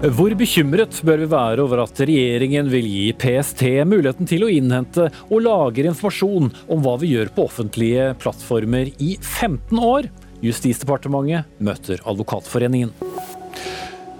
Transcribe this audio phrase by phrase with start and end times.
[0.00, 5.10] Hvor bekymret bør vi være over at regjeringen vil gi PST muligheten til å innhente
[5.26, 10.08] og lagre informasjon om hva vi gjør på offentlige plattformer i 15 år?
[10.40, 12.94] Justisdepartementet møter Advokatforeningen.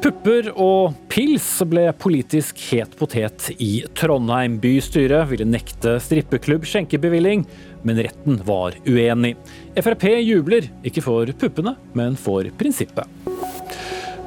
[0.04, 4.60] Pupper og pils ble politisk het potet i Trondheim.
[4.60, 7.48] Bystyret ville nekte strippeklubb skjenkebevilling,
[7.88, 9.32] men retten var uenig.
[9.80, 13.39] Frp jubler, ikke for puppene, men for prinsippet.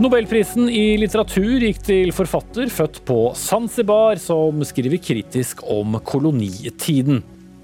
[0.02, 7.22] Nobelprisen i litteratur gikk til forfatter født på Zanzibar, som skriver kritisk om kolonitiden.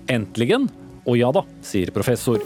[0.10, 0.70] Endeligen,
[1.10, 2.44] Og ja da, sier professor.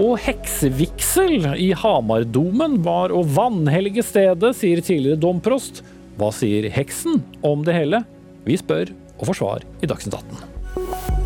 [0.00, 5.82] Og heksevigsel i Hamardomen var å vanhellige stedet, sier tidligere domprost.
[6.16, 8.04] Hva sier heksen om det hele?
[8.48, 11.25] Vi spør og får svar i Dagsnytt 18.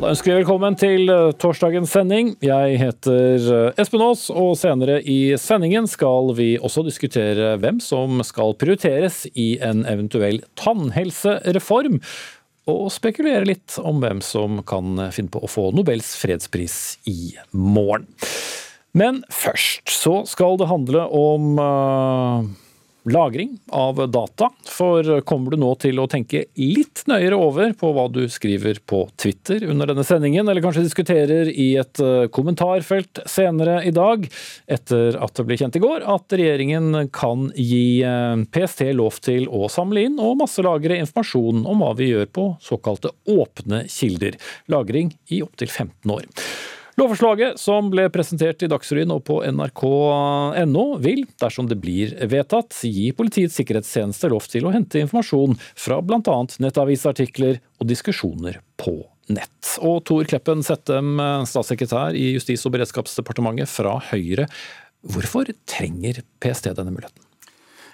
[0.00, 2.30] Da ønsker vi velkommen til eh, torsdagens sending.
[2.40, 8.22] Jeg heter eh, Espen Aas, og senere i sendingen skal vi også diskutere hvem som
[8.24, 11.98] skal prioriteres i en eventuell tannhelsereform.
[12.72, 18.08] Og spekulere litt om hvem som kan finne på å få Nobels fredspris i morgen.
[18.96, 22.48] Men først så skal det handle om uh,
[23.02, 24.50] lagring av data.
[24.68, 29.02] For kommer du nå til å tenke litt nøyere over på hva du skriver på
[29.20, 34.26] Twitter under denne sendingen, eller kanskje diskuterer i et eh, kommentarfelt senere i dag,
[34.70, 39.48] etter at det ble kjent i går at regjeringen kan gi eh, PST lov til
[39.48, 44.38] å samle inn og masselagre informasjon om hva vi gjør på såkalte åpne kilder.
[44.72, 46.28] Lagring i opptil 15 år.
[47.00, 53.06] Lovforslaget som ble presentert i Dagsrevyen og på nrk.no vil, dersom det blir vedtatt, gi
[53.16, 56.36] Politiets sikkerhetstjeneste lov til å hente informasjon fra bl.a.
[56.60, 58.98] nettavisartikler og diskusjoner på
[59.32, 59.72] nett.
[59.80, 61.16] Og Tor Kleppen Settem,
[61.48, 64.50] statssekretær i Justis- og beredskapsdepartementet fra Høyre.
[65.00, 67.29] Hvorfor trenger PST denne muligheten?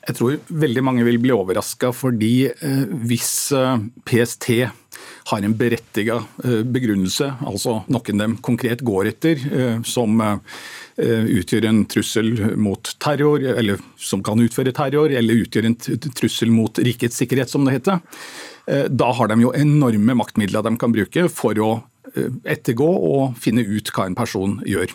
[0.07, 4.51] Jeg tror veldig mange vil bli overraska, fordi eh, hvis eh, PST
[5.27, 9.43] har en berettiga eh, begrunnelse, altså noen de konkret går etter,
[9.87, 10.23] som
[10.97, 12.31] utgjør en trussel
[12.63, 17.67] mot terror, eller som kan utføre terror, eller utgjør en trussel mot rikets sikkerhet, som
[17.67, 17.99] det heter.
[18.89, 21.71] Da har de jo enorme maktmidler de kan bruke for å
[22.49, 24.95] ettergå og finne ut hva en person gjør.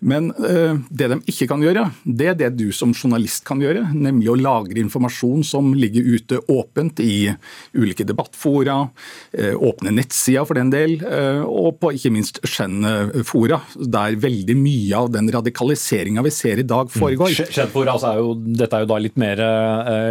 [0.00, 3.90] Men uh, det de ikke kan gjøre, det er det du som journalist kan gjøre.
[3.92, 7.28] Nemlig å lagre informasjon som ligger ute åpent i
[7.76, 14.16] ulike debattfora, uh, åpne nettsider for den del, uh, og på ikke minst skjennfora, der
[14.20, 16.96] veldig mye av den radikaliseringa vi ser i dag, mm.
[16.96, 17.36] foregår.
[17.36, 17.52] Mm.
[17.52, 19.44] Skjennfora, altså er jo, dette er jo da litt mer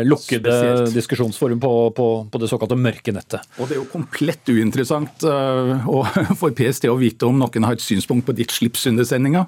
[0.05, 0.93] lukkede Spesielt.
[0.93, 3.49] diskusjonsforum på, på, på, det såkalte mørke nettet.
[3.57, 5.25] Og det er jo komplett uinteressant
[6.39, 9.47] for PST å vite om noen har et synspunkt på ditt slips under sendinga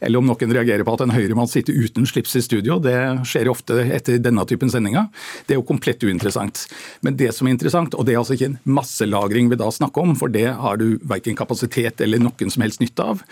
[0.00, 2.78] eller om noen reagerer på at en høyremann sitter uten slips i studio.
[2.82, 2.96] Det
[3.28, 5.08] skjer ofte etter denne typen sendinger.
[5.46, 6.66] Det er jo komplett uinteressant.
[7.06, 10.04] Men det som er interessant, og det er altså ikke en masselagring vi da snakker
[10.04, 13.24] om, for det har du verken kapasitet eller noen som helst nytte av.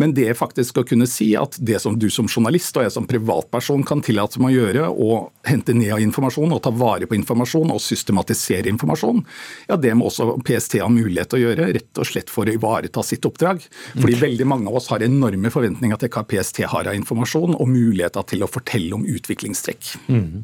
[0.00, 3.08] Men det faktisk å kunne si at det som du som journalist og jeg som
[3.10, 7.16] privatperson kan tillate meg å gjøre, å hente ned av informasjon og ta vare på
[7.18, 9.22] informasjon og systematisere informasjon,
[9.70, 12.54] ja det må også PST ha mulighet til å gjøre, rett og slett for å
[12.54, 13.62] ivareta sitt oppdrag.
[13.96, 14.22] Fordi mm.
[14.22, 18.26] veldig mange av oss har enorme forventninger til hva PST har av informasjon, og muligheter
[18.30, 19.94] til å fortelle om utviklingstrekk.
[20.10, 20.42] Mm.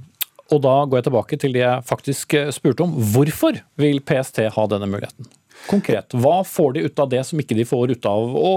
[0.54, 2.94] Og da går jeg tilbake til det jeg faktisk spurte om.
[3.14, 5.26] Hvorfor vil PST ha denne muligheten?
[5.66, 8.50] Konkret, hva får de ut av det som ikke de får ut av å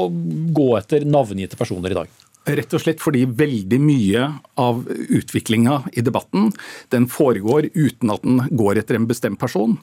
[0.54, 2.12] gå etter navngitte personer i dag?
[2.50, 4.28] Rett og slett fordi veldig mye
[4.62, 6.50] av utviklinga i debatten
[6.94, 9.76] den foregår uten at den går etter en bestemt person.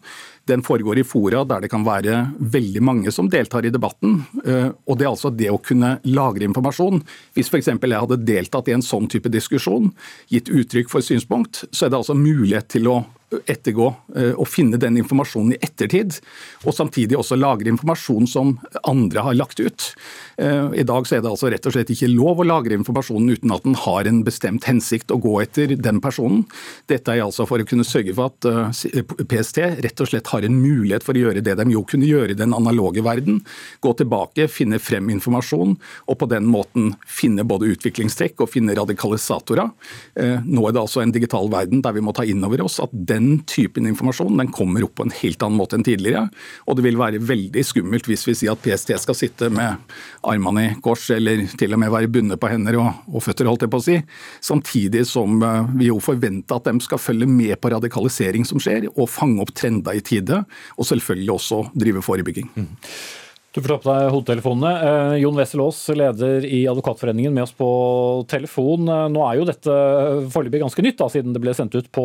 [0.47, 4.21] Den foregår i fora der det kan være veldig mange som deltar i debatten.
[4.45, 7.03] Eh, og det er altså det å kunne lagre informasjon.
[7.35, 7.73] Hvis f.eks.
[7.75, 9.91] jeg hadde deltatt i en sånn type diskusjon,
[10.31, 14.79] gitt uttrykk for synspunkt, så er det altså mulighet til å ettergå eh, og finne
[14.81, 16.19] den informasjonen i ettertid.
[16.65, 18.55] Og samtidig også lagre informasjon som
[18.87, 19.89] andre har lagt ut.
[20.39, 23.35] Eh, I dag så er det altså rett og slett ikke lov å lagre informasjonen
[23.35, 26.45] uten at den har en bestemt hensikt å gå etter den personen.
[26.91, 30.59] Dette er altså for å kunne sørge for at PST rett og slett har en
[30.61, 33.41] mulighet for å gjøre det de jo kunne gjøre i den analoge verden.
[33.81, 39.73] Gå tilbake, finne frem informasjon, og på den måten finne både utviklingstrekk og finne radikalisatorer.
[40.45, 42.93] Nå er det altså en digital verden der vi må ta inn over oss at
[42.93, 46.27] den typen informasjon den kommer opp på en helt annen måte enn tidligere.
[46.67, 49.81] Og det vil være veldig skummelt hvis vi sier at PST skal sitte med
[50.27, 53.67] armene i kors, eller til og med være bundet på hender og, og føtter, holdt
[53.67, 53.97] jeg på å si.
[54.45, 58.89] Samtidig som eh, vi jo forventer at de skal følge med på radikalisering som skjer,
[58.95, 60.26] og fange opp trender i tide.
[60.77, 62.51] Og selvfølgelig også drive forebygging.
[62.57, 62.75] Mm.
[63.57, 64.71] Du får ta på deg hodetelefonene.
[64.85, 67.69] Eh, Jon Wessel Aas, leder i Advokatforeningen, med oss på
[68.29, 68.85] telefon.
[68.85, 69.77] Eh, nå er jo dette
[70.35, 72.05] foreløpig ganske nytt, da, siden det ble sendt ut på,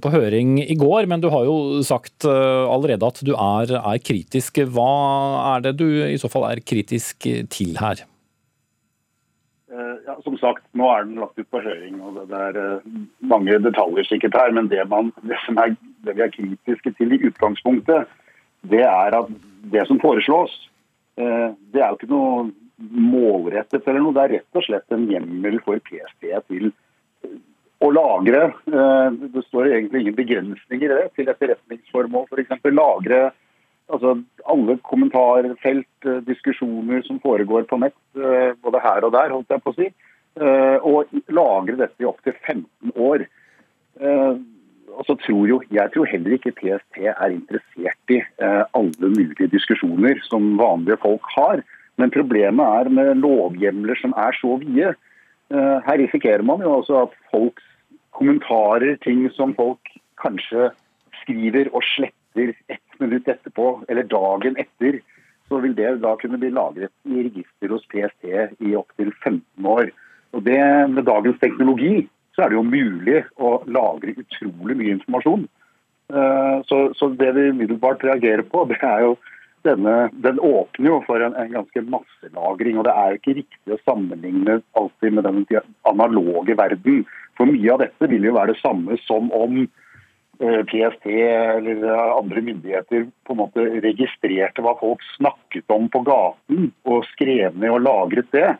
[0.00, 1.04] på, høring i går.
[1.12, 4.62] Men du har jo sagt eh, allerede at du er, er, kritisk.
[4.64, 4.88] Hva
[5.50, 8.06] er det du i så fall er kritisk til her?
[10.08, 12.80] Ja, som sagt, nå er den lagt ut på høring, og det er
[13.20, 14.56] mange detaljer sikkert her.
[14.56, 15.76] Men det, man, det, er,
[16.06, 18.08] det vi er kritiske til i utgangspunktet,
[18.68, 19.30] det er at
[19.72, 20.54] det som foreslås,
[21.18, 22.48] Eh, det er jo ikke noe
[22.78, 24.14] målrettet eller noe.
[24.14, 26.70] Det er rett og slett en hjemmel for PST til
[27.82, 28.44] å lagre.
[28.70, 32.28] Eh, det står egentlig ingen begrensninger i det til etterretningsformål.
[32.30, 32.68] F.eks.
[32.70, 33.22] lagre
[33.90, 37.98] altså, alle kommentarfelt, eh, diskusjoner som foregår på nett,
[38.62, 39.90] både her og der, holdt jeg på å si.
[40.38, 43.24] Og lagre dette i opptil 15 år.
[44.96, 49.50] Og så tror jo, Jeg tror heller ikke PST er interessert i eh, alle mulige
[49.52, 51.62] diskusjoner som vanlige folk har.
[51.98, 54.94] Men problemet er med lovhjemler som er så vide.
[55.50, 57.64] Eh, her risikerer man jo altså at folks
[58.18, 59.92] kommentarer, ting som folk
[60.22, 60.70] kanskje
[61.22, 65.00] skriver og sletter ett minutt etterpå, eller dagen etter,
[65.48, 68.28] så vil det da kunne bli lagret i register hos PST
[68.60, 69.90] i opptil 15 år.
[70.36, 70.60] Og det
[70.90, 72.08] Med dagens teknologi
[72.38, 75.48] så er det jo mulig å lagre utrolig mye informasjon.
[76.14, 79.16] Eh, så, så det vi umiddelbart reagerer på, det er jo
[79.66, 82.78] denne, den åpner jo for en, en ganske masselagring.
[82.78, 85.42] og Det er ikke riktig å sammenligne alltid med den
[85.90, 87.02] analoge verden.
[87.34, 92.46] For mye av dette vil jo være det samme som om eh, PST eller andre
[92.52, 97.84] myndigheter på en måte registrerte hva folk snakket om på gaten, og skrev ned og
[97.90, 98.52] lagret det.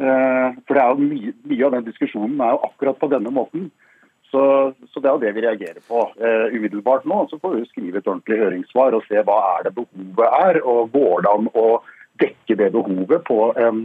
[0.00, 3.32] Eh, for det er jo mye, mye, av den diskusjonen er jo akkurat på denne
[3.34, 3.70] måten.
[4.32, 4.42] Så,
[4.88, 7.18] så det er jo det vi reagerer på uh, umiddelbart nå.
[7.28, 10.58] Så får vi skrive et ordentlig høringssvar og se hva er det behovet er.
[10.64, 11.66] Og går det an å
[12.22, 13.82] dekke det behovet på en,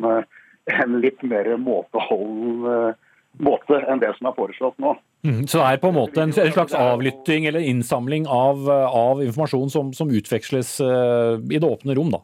[0.72, 2.96] en litt mer måtehold uh,
[3.44, 4.96] måte enn det som er foreslått nå.
[5.28, 9.20] Mm, så det er på en måte en, en slags avlytting eller innsamling av, av
[9.26, 12.24] informasjon som, som utveksles uh, i det åpne rom, da?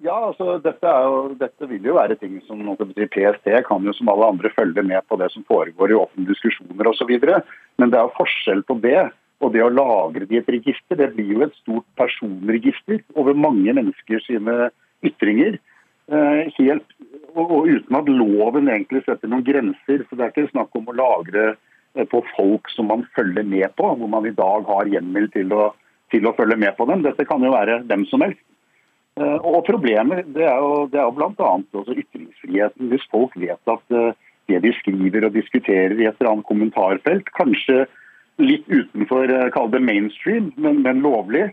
[0.00, 4.30] Ja, altså dette, jo, dette, vil jo være ting som PST kan jo som alle
[4.32, 7.10] andre følge med på det som foregår i åpne diskusjoner osv.
[7.76, 9.10] Men det er jo forskjell på det
[9.40, 10.96] og det å lagre det i et register.
[10.96, 14.70] Det blir jo et stort personregister over mange mennesker sine
[15.04, 15.60] ytringer.
[16.10, 16.96] Eh, helt,
[17.36, 20.04] og, uten at loven egentlig setter noen grenser.
[20.08, 23.68] så Det er ikke snakk om å lagre eh, på folk som man følger med
[23.76, 25.74] på, hvor man i dag har hjemmel til å,
[26.12, 27.04] til å følge med på dem.
[27.04, 28.44] Dette kan jo være hvem som helst.
[29.18, 31.52] Eh, og Problemet det er jo, det er jo bl.a.
[32.02, 32.90] ytringsfriheten.
[32.92, 34.12] Hvis folk vet at eh,
[34.50, 37.84] det de skriver og diskuterer i et eller annet kommentarfelt, kanskje
[38.40, 41.50] litt utenfor eh, kall det mainstream, men, men lovlig,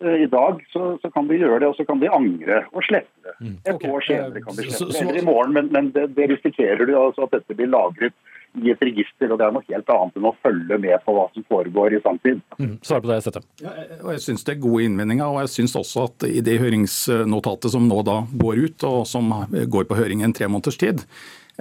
[0.00, 3.20] i dag så, så, kan de gjøre det, og så kan de angre og slette
[3.20, 3.34] det.
[3.36, 3.90] Mm, et okay.
[3.92, 6.94] år senere kan de slette det, eller i morgen, men, men det, det risikerer du
[6.96, 8.16] altså at dette blir lagret
[8.58, 11.26] i et register, og det er noe helt annet enn å følge med på hva
[11.34, 12.40] som foregår i samtid.
[12.58, 13.42] Mm, Svar på det, Sette.
[13.62, 16.58] Ja, og jeg syns det er gode innvendinger, og jeg syns også at i det
[16.62, 20.80] høringsnotatet som nå da går ut, og som går på høring i en tre måneders
[20.80, 21.04] tid,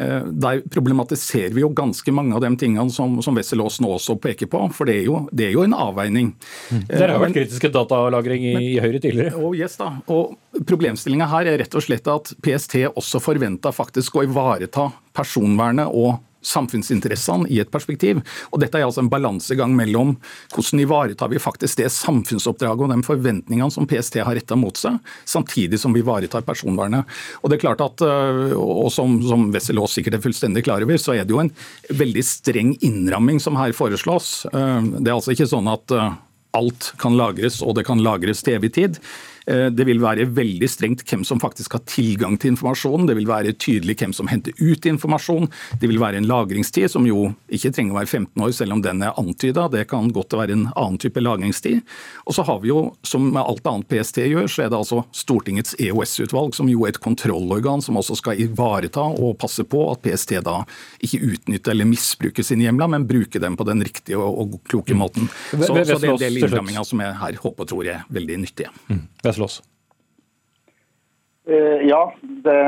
[0.02, 4.18] eh, der problematiserer vi jo ganske mange av de tingene som, som Wessel nå også
[4.24, 4.64] peker på.
[4.74, 6.32] For det er jo, det er jo en avveining.
[6.74, 6.88] Mm.
[6.90, 9.38] Dere har vært kritiske datalagring i, Men, i Høyre tidligere?
[9.38, 9.94] Oh yes da.
[10.10, 15.94] Og Problemstillinga her er rett og slett at PST også forventa faktisk å ivareta personvernet
[15.94, 18.22] og samfunnsinteressene i et perspektiv.
[18.54, 20.16] Og Dette er altså en balansegang mellom
[20.54, 25.00] hvordan ivaretar vi faktisk det samfunnsoppdraget og de forventningene som PST har retta mot seg,
[25.28, 27.08] samtidig som vi ivaretar personvernet.
[27.44, 30.84] Og det er klart at, øh, og som, som Wessel Aas sikkert er fullstendig klar
[30.86, 31.54] over, så er det jo en
[31.90, 34.46] veldig streng innramming som her foreslås.
[34.54, 36.10] Øh, det er altså ikke sånn at øh,
[36.58, 39.02] alt kan lagres, og det kan lagres til evig tid.
[39.50, 43.08] Eh, det vil være veldig strengt hvem som faktisk har tilgang til informasjon.
[43.10, 45.50] Det vil være tydelig hvem som henter ut informasjon.
[45.82, 48.84] Det vil være en lagringstid som jo ikke trenger å være 15 år, selv om
[48.86, 49.68] den er antyda.
[49.74, 51.82] Det kan godt være en annen type lagringstid.
[52.30, 55.02] Og så har vi jo, som med alt annet PST gjør, så er det altså
[55.16, 60.04] Stortingets EOS-utvalg, som jo er et kontrollorgan som også skal ivareta og passe på at
[60.06, 60.62] PST da
[61.06, 65.30] ikke utnytter eller misbruker sine hjemler, men bruker dem på den riktige og, kloke måten.
[65.52, 68.38] Så, så det er en del innramminger som jeg her håper og tror er veldig
[68.44, 68.72] nyttige.
[68.90, 69.08] Mm
[69.40, 69.62] slåss?
[71.50, 72.60] Eh, ja, det,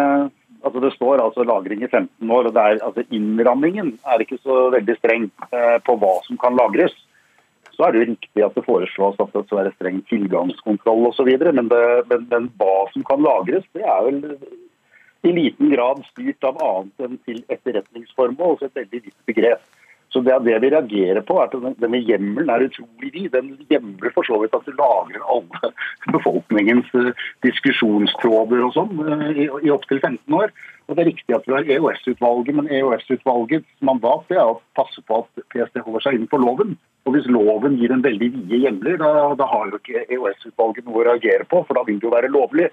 [0.63, 2.50] altså det, står altså lagring i 15 år.
[2.50, 6.96] og er, altså Innrammingen er ikke så veldig streng eh, på hva som kan lagres.
[7.72, 11.30] Så er det jo riktig at det foreslås at det skal være streng tilgangskontroll osv.
[11.30, 14.20] Men, men, men hva som kan lagres, det er vel
[15.22, 18.58] i liten grad styrt av annet enn til etterretningsformål.
[18.60, 19.63] Så et veldig vidt begrep.
[20.12, 23.30] Så det er det vi reagerer på, er at denne hjemmelen er utrolig vid.
[23.32, 25.72] Den hjemler for så vidt at du lagrer alle
[26.15, 27.13] befolkningens eh,
[27.48, 30.51] diskusjonstråder og sånn eh, i, i opptil 15 år.
[30.89, 35.00] Og Det er riktig at vi har EOS-utvalget, men EOS-utvalgets mandat det er å passe
[35.08, 36.75] på at PST holder seg innenfor loven.
[37.08, 41.00] Og Hvis loven gir en veldig vide hjemler, da, da har jo ikke EOS-utvalget noe
[41.00, 42.68] å reagere på, for da vil det jo være lovlig.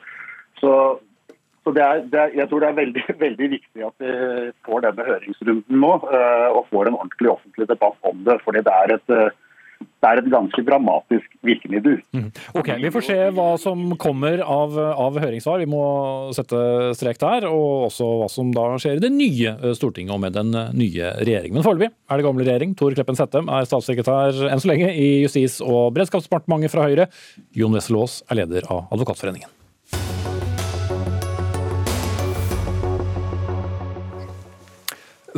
[0.59, 0.73] Så
[1.69, 4.15] så det er, det er, jeg tror det er veldig, veldig, viktig at vi
[4.69, 8.39] får denne høringsrunden nå, eh, og får en ordentlig offentlig debatt om det.
[8.47, 9.37] fordi det er et, eh,
[9.79, 11.99] det er et ganske dramatisk virkemiddel.
[12.17, 12.31] Mm.
[12.57, 15.61] Ok, Vi får se hva som kommer av, av, høringssvar.
[15.61, 15.83] Vi må
[16.35, 16.63] sette
[16.99, 17.49] strek der.
[17.51, 21.13] Og også hva som da skjer i det nye eh, Stortinget og med den nye
[21.21, 21.59] regjeringen.
[21.61, 22.75] Men foreløpig er det gamle regjering.
[22.79, 27.11] Tor Kleppen Settem er statssekretær enn så lenge i Justis- og beredskapsdepartementet fra Høyre.
[27.59, 29.58] Jon Wessel Aas er leder av Advokatforeningen.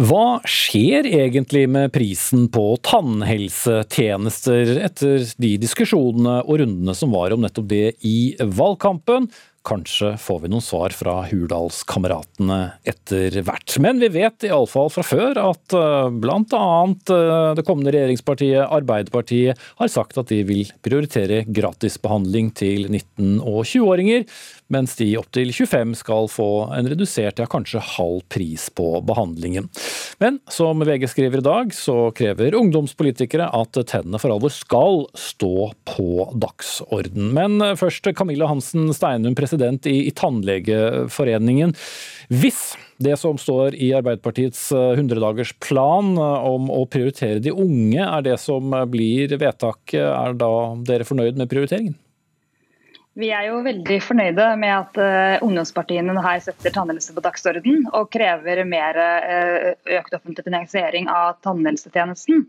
[0.01, 7.43] Hva skjer egentlig med prisen på tannhelsetjenester etter de diskusjonene og rundene som var om
[7.45, 9.29] nettopp det i valgkampen?
[9.61, 12.57] Kanskje får vi noen svar fra Hurdalskameratene
[12.89, 13.75] etter hvert.
[13.85, 16.63] Men vi vet iallfall fra før at eh, bl.a.
[16.89, 23.67] Eh, det kommende regjeringspartiet Arbeiderpartiet har sagt at de vil prioritere gratisbehandling til 19- og
[23.69, 24.25] 20-åringer
[24.71, 29.69] mens de opptil 25 skal få en redusert, ja kanskje halv pris på behandlingen.
[30.23, 35.71] Men som VG skriver i dag, så krever ungdomspolitikere at tennene for alvor skal stå
[35.89, 37.33] på dagsorden.
[37.37, 41.75] Men først Camilla Hansen Steinum, president i, i Tannlegeforeningen.
[42.31, 48.75] Hvis det som står i Arbeiderpartiets 100-dagersplan om å prioritere de unge, er det som
[48.93, 50.53] blir vedtaket, er da
[50.87, 51.97] dere fornøyd med prioriteringen?
[53.19, 58.07] Vi er jo veldig fornøyde med at uh, ungdomspartiene her setter tannhelse på dagsorden og
[58.15, 62.45] krever mer uh, økt offentlig finansiering av tannhelsetjenesten.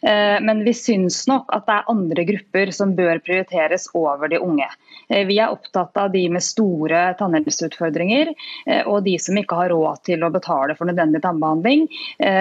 [0.00, 4.40] Uh, men vi syns nok at det er andre grupper som bør prioriteres over de
[4.40, 4.70] unge.
[5.08, 8.32] Vi er opptatt av de med store tannhelseutfordringer
[8.90, 11.86] og de som ikke har råd til å betale for nødvendig tannbehandling.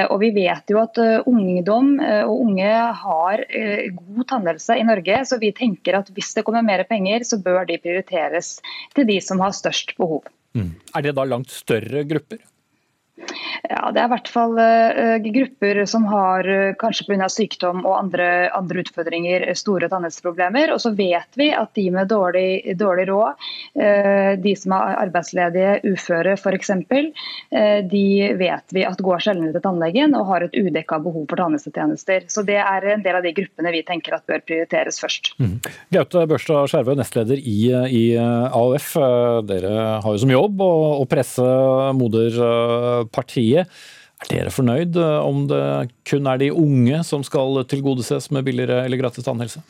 [0.09, 0.97] og vi vet jo at
[1.29, 2.71] ungdom og unge
[3.03, 3.45] har
[3.99, 7.67] god tannhelse i Norge, så vi tenker at hvis det kommer mer penger, så bør
[7.69, 8.55] de prioriteres
[8.95, 10.25] til de som har størst behov.
[10.55, 10.73] Mm.
[10.95, 12.41] Er det da langt større grupper?
[13.69, 17.29] Ja, Det er i hvert fall uh, grupper som har uh, kanskje pga.
[17.31, 20.73] sykdom og andre, andre, utfordringer store tannhelseproblemer.
[20.75, 26.35] Og så vet vi at de med dårlig, dårlig råd, de som er arbeidsledige, uføre
[26.39, 28.05] f.eks., uh, de
[28.39, 32.29] vet vi at går sjeldnere til tannlegen og har et udekka behov for tannhelsetjenester.
[32.31, 35.33] Så det er en del av de gruppene vi tenker at bør prioriteres først.
[35.41, 35.57] Mm.
[35.95, 37.59] Gaute Børstad Skjervø, nestleder i,
[37.91, 38.93] i, AUF.
[39.49, 41.45] Dere har jo som jobb å, å presse
[41.99, 43.67] moderpartiet
[44.23, 45.63] er dere fornøyd eh, om det
[46.07, 49.61] kun er de unge som skal tilgodeses med billigere eller gratis tannhelse?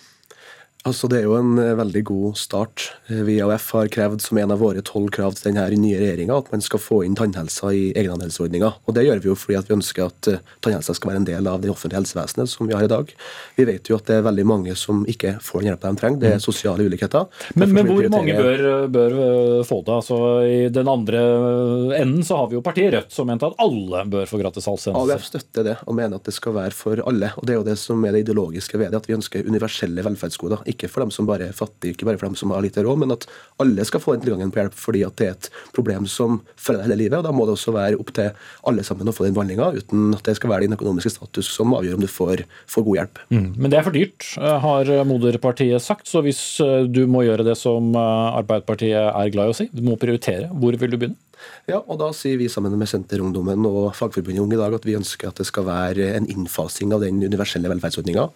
[0.86, 2.84] Altså, det er jo en eh, veldig god start.
[3.10, 5.98] Eh, vi i AUF har krevd som en av våre tolv krav til denne nye
[5.98, 8.70] regjeringa at man skal få inn tannhelsa i egenandelsordninga.
[8.86, 11.26] Og det gjør vi jo fordi at vi ønsker at uh, tannhelsa skal være en
[11.26, 13.10] del av det offentlige helsevesenet som vi har i dag.
[13.58, 16.22] Vi vet jo at det er veldig mange som ikke får den hjelpa de trenger.
[16.22, 16.46] Det er mm.
[16.46, 17.26] sosiale ulikheter.
[17.58, 18.64] Men, men hvor mange bør,
[18.94, 19.18] bør,
[19.66, 19.98] få det?
[19.98, 21.26] Altså, I den andre
[21.98, 25.18] enden så har vi jo partiet Rødt som mente at alle bør få gratis halstjeneste.
[25.18, 27.34] AUF støtter det og mener at det skal være for alle.
[27.42, 30.06] Og det er jo det som er det ideologiske ved det, at vi ønsker universelle
[30.06, 32.84] velferdsgoder ikke for dem som bare er fattige, ikke bare for dem som har lite
[32.86, 33.28] råd, men at
[33.64, 36.86] alle skal få den tilgangen på hjelp fordi at det er et problem som følger
[36.86, 37.18] hele livet.
[37.20, 38.32] og Da må det også være opp til
[38.68, 41.74] alle sammen å få den behandlinga, uten at det skal være din økonomiske status som
[41.78, 43.22] avgjør om du får, får god hjelp.
[43.34, 46.10] Mm, men det er for dyrt, eh, har moderpartiet sagt.
[46.12, 49.70] Så hvis eh, du må gjøre det som eh, Arbeiderpartiet er glad i å si,
[49.74, 51.20] du må prioritere, hvor vil du begynne?
[51.70, 54.98] Ja, og Da sier vi sammen med Senterungdommen og Fagforbundet Ung i dag at vi
[54.98, 58.28] ønsker at det skal være en innfasing av den universelle velferdsordninga.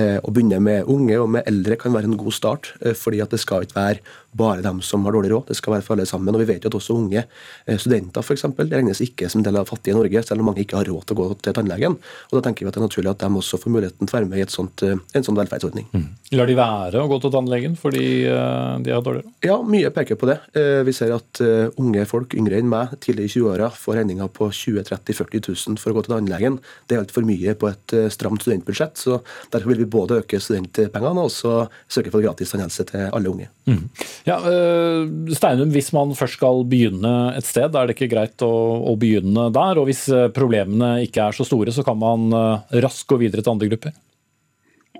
[0.00, 3.20] Eh, å begynne med unge og med eldre kan være en god start, eh, fordi
[3.20, 4.00] at det skal ikke være
[4.32, 5.48] bare dem som har dårlig råd.
[5.50, 6.34] Det skal være for alle sammen.
[6.34, 8.22] Og vi vet jo at også unge eh, studenter
[8.70, 11.16] det regnes ikke som del av fattige Norge, selv om mange ikke har råd til
[11.16, 11.96] å gå til tannlegen.
[12.30, 14.18] Og Da tenker vi at det er naturlig at de også får muligheten til å
[14.20, 15.88] være med i sånt, en sånn velferdsordning.
[15.92, 16.06] Mm.
[16.38, 19.32] Lar de være å gå til tannlegen fordi de har dårlig råd?
[19.44, 20.38] Ja, mye peker på det.
[20.86, 21.42] Vi ser at
[21.80, 25.44] unge folk yngre enn meg, tidlig i 20-åra, får regninger på 20 30 40
[25.76, 26.58] 000 for å gå til tannlegen.
[26.88, 28.98] Det er altfor mye på et stramt studentbudsjett.
[28.98, 29.20] så
[29.52, 31.54] Derfor vil vi både øke studentpengene og også
[31.90, 33.48] søke for gratis tannhelse til alle unge.
[33.68, 33.82] Mm.
[34.26, 38.52] Ja, eh, Steinum, hvis man først skal begynne et sted, er det ikke greit å,
[38.90, 39.80] å, begynne der?
[39.80, 43.44] Og hvis eh, problemene ikke er så store, så kan man eh, raskt gå videre
[43.44, 43.96] til andre grupper?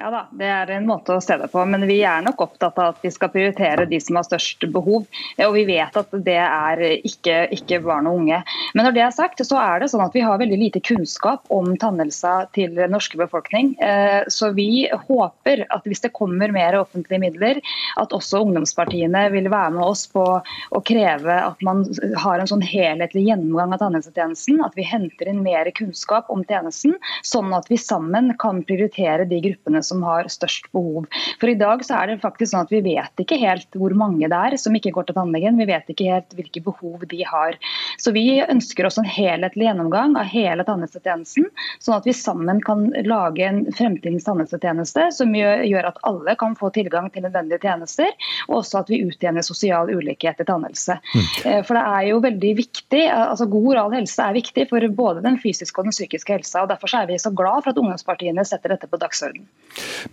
[0.01, 1.61] Ja da, det er en måte å se det på.
[1.69, 5.03] Men vi er nok opptatt av at vi skal prioritere de som har størst behov.
[5.45, 8.39] Og vi vet at det er ikke, ikke barn og unge.
[8.73, 11.45] Men når det er sagt, så er det sånn at vi har veldig lite kunnskap
[11.53, 13.75] om tannhelsa til norske befolkning.
[13.85, 17.61] Eh, så vi håper at hvis det kommer mer offentlige midler,
[18.01, 21.85] at også ungdomspartiene vil være med oss på å kreve at man
[22.25, 24.65] har en sånn helhetlig gjennomgang av tannhelsetjenesten.
[24.65, 29.45] At vi henter inn mer kunnskap om tjenesten, sånn at vi sammen kan prioritere de
[29.45, 31.09] gruppene som har størst behov.
[31.41, 34.31] For i dag så er det faktisk sånn at vi vet ikke helt hvor mange
[34.31, 35.59] det er som ikke går til tannlegen.
[35.61, 37.59] Vi vet ikke helt hvilke behov de har.
[38.01, 41.49] Så vi ønsker oss en helhetlig gjennomgang av hele tannhelsetjenesten,
[41.83, 46.71] sånn at vi sammen kan lage en fremtidens tannhelsetjeneste som gjør at alle kan få
[46.75, 48.11] tilgang til nødvendige tjenester,
[48.49, 50.97] og også at vi utjevner sosial ulikhet i tannhelse.
[51.15, 51.27] Mm.
[51.45, 55.25] Eh, for det er jo veldig viktig, altså God oral helse er viktig for både
[55.27, 56.65] den fysiske og den psykiske helsa.
[56.65, 59.49] og Derfor er vi så glad for at ungdomspartiene setter dette på dagsordenen.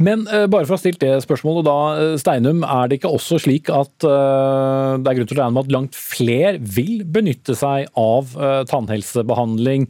[0.03, 3.13] Men uh, bare for å ha stilt det spørsmålet da, eh, Steinum, er det ikke
[3.13, 7.05] også slik at uh, det er grunn til å regne med at langt flere vil
[7.05, 8.35] benytte seg av
[8.69, 9.87] tannhelsebehandling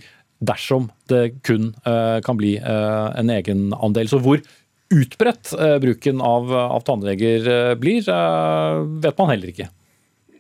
[0.48, 4.10] dersom det kun kan bli en egenandel?
[4.12, 4.42] Så hvor
[4.94, 9.70] utbredt bruken av, av tannleger blir, vet man heller ikke.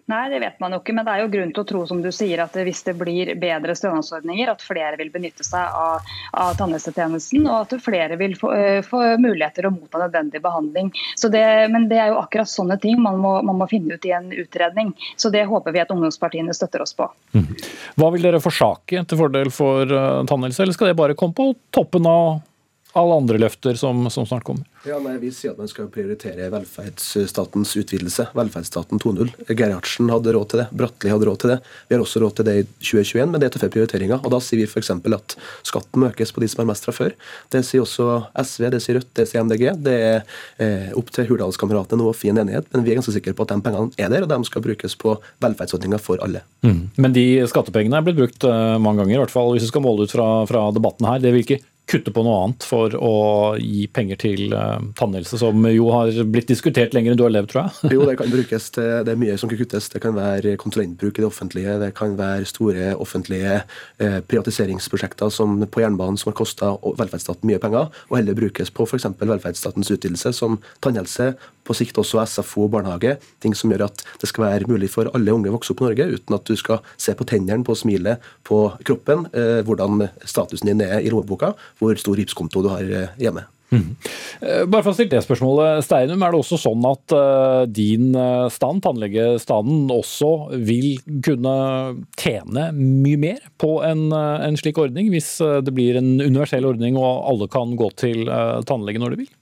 [0.08, 0.94] Nei, det vet man jo ikke.
[0.96, 3.34] Men det er jo grunn til å tro som du sier, at hvis det blir
[3.40, 8.54] bedre stønadsordninger, at flere vil benytte seg av, av tannhelsetjenesten, og at flere vil få,
[8.56, 10.94] uh, få muligheter å motta nødvendig behandling.
[11.28, 14.14] Det, men det er jo akkurat sånne ting man må, man må, finne ut i
[14.16, 14.94] en utredning.
[15.20, 17.10] Så det håper vi at ungdomspartiene støtter oss på.
[17.36, 17.50] Mm.
[18.00, 21.52] Hva vil dere forsake til fordel for uh, tannhelse, eller skal det bare komme på
[21.76, 22.38] toppen av
[22.94, 24.66] alle andre løfter som, som snart kommer?
[24.88, 28.28] Ja, nei, Vi sier at man skal prioritere velferdsstatens utvidelse.
[28.38, 29.32] Velferdsstaten 2.0.
[29.52, 30.68] Gerhardsen hadde råd til det.
[30.80, 31.58] Bratteli hadde råd til det.
[31.90, 34.22] Vi har også råd til det i 2021, men det er tøffe prioriteringer.
[34.22, 34.94] Og Da sier vi f.eks.
[34.94, 37.16] at skatten må økes på de som har mest fra før.
[37.54, 38.08] Det sier også
[38.44, 39.66] SV, det sier Rødt, det sier MDG.
[39.84, 40.20] Det er
[40.64, 43.54] eh, opp til Hurdalskameratene nå å finne enighet, men vi er ganske sikre på at
[43.54, 46.46] de pengene er der, og de skal brukes på velferdsordninger for alle.
[46.64, 46.86] Mm.
[46.96, 49.84] Men de skattepengene er blitt brukt uh, mange ganger, i hvert fall hvis vi skal
[49.86, 51.22] måle ut fra, fra debatten her.
[51.22, 53.14] Det ikke kutte på noe annet for å
[53.62, 57.52] gi penger til uh, tannhelse, som jo har blitt diskutert lenger enn du har levd,
[57.54, 57.96] tror jeg?
[57.96, 59.88] jo, det kan brukes til, det er mye som kan kuttes.
[59.94, 63.62] Det kan være konsulentbruk i det offentlige, det kan være store offentlige
[64.04, 68.88] eh, privatiseringsprosjekter som på jernbanen som har kosta velferdsstaten mye penger, og heller brukes på
[68.88, 69.08] f.eks.
[69.24, 71.34] velferdsstatens utvidelse, som tannhelse,
[71.68, 73.18] på sikt også SFO og barnehage.
[73.44, 75.90] Ting som gjør at det skal være mulig for alle unge å vokse opp i
[75.90, 80.72] Norge uten at du skal se på tennene, på smilet, på kroppen, eh, hvordan statusen
[80.72, 83.48] din er i lommeboka hvor stor Vipps-konto du har eh, hjemme.
[83.68, 83.98] Mm.
[84.72, 88.16] Bare for å stille det spørsmålet, Steinum, er det også sånn at uh, din
[88.54, 90.30] stand, tannlegestanden, også
[90.64, 91.56] vil kunne
[92.16, 95.34] tjene mye mer på en, en, slik ordning, hvis
[95.68, 98.24] det blir en universell ordning og alle kan gå til
[98.70, 99.34] tannlege når de vil?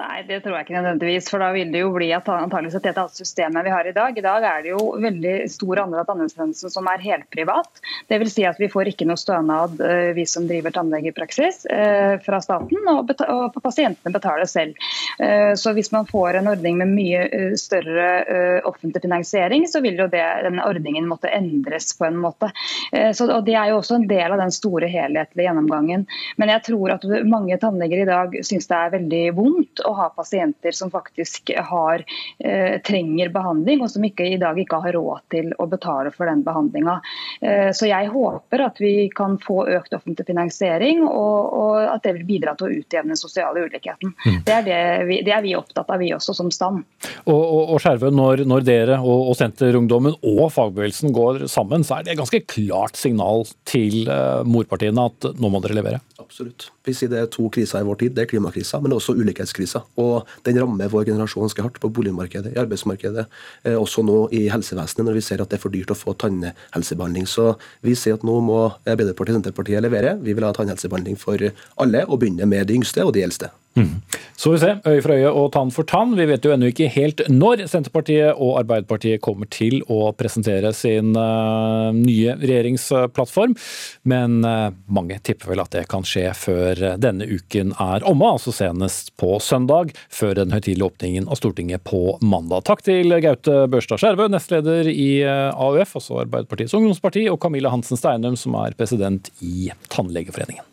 [0.00, 1.28] Nei, det tror jeg ikke nødvendigvis.
[1.28, 4.16] For da vil det jo bli at antakeligvis at dette systemet vi har i dag.
[4.16, 7.82] I dag er det jo veldig stor andel av tannhelsetjenesten som er helprivat.
[8.08, 8.32] Dvs.
[8.32, 12.88] Si at vi får ikke noe stønad, eh, vi som driver tannlegepraksis, eh, fra staten,
[12.88, 14.78] og, og pasientene betaler selv.
[15.18, 18.08] Eh, så hvis man får en ordning med mye større
[18.68, 22.50] offentlig finansiering, så vil jo det, denne ordningen måtte endres på en måte.
[23.16, 26.06] Så, og Det er jo også en del av den store helhetlige gjennomgangen.
[26.40, 30.08] Men jeg tror at mange tannleger i dag syns det er veldig vondt å ha
[30.14, 32.04] pasienter som faktisk har,
[32.38, 36.30] eh, trenger behandling, og som ikke, i dag ikke har råd til å betale for
[36.30, 37.00] den behandlinga.
[37.40, 42.14] Eh, så jeg håper at vi kan få økt offentlig finansiering, og, og at det
[42.18, 44.14] vil bidra til å utjevne sosiale ulikheten.
[44.26, 44.40] Mm.
[44.46, 46.84] Det, er det, vi, det, er vi, opptatt av, vi også, som stand.
[47.26, 51.98] Og, og, og Skjerve, når, når, dere og, og Senterungdommen og fagbevegelsen går sammen, så
[51.98, 54.08] er det et ganske klart signal til
[54.46, 56.00] morpartiene at nå må dere levere?
[56.20, 56.70] Absolutt.
[56.86, 58.14] Vi sier det er to kriser i vår tid.
[58.16, 59.82] Det er klimakrisa, men også ulikhetskrisa.
[60.00, 63.26] Og den rammer vår generasjon ganske hardt på boligmarkedet, i arbeidsmarkedet,
[63.64, 66.16] eh, også nå i helsevesenet, når vi ser at det er for dyrt å få
[66.16, 67.28] tannhelsebehandling.
[67.28, 67.52] Så
[67.84, 70.16] vi sier at nå må Arbeiderpartiet og Senterpartiet levere.
[70.24, 71.36] Vi vil ha tannhelsebehandling for
[71.76, 73.52] alle, og begynne med de yngste og de eldste.
[74.40, 76.14] Så vi ser, øye for øye og tann for tann.
[76.16, 81.12] Vi vet jo ennå ikke helt når Senterpartiet og Arbeiderpartiet kommer til å presentere sin
[81.12, 83.52] uh, nye regjeringsplattform,
[84.08, 88.54] men uh, mange tipper vel at det kan skje før denne uken er omme, altså
[88.56, 92.64] senest på søndag, før den høytidelige åpningen av Stortinget på mandag.
[92.70, 98.00] Takk til Gaute Børstad Skjervø, nestleder i uh, AUF, altså Arbeiderpartiets ungdomsparti, og Camilla Hansen
[98.00, 100.69] Steinum, som er president i Tannlegeforeningen.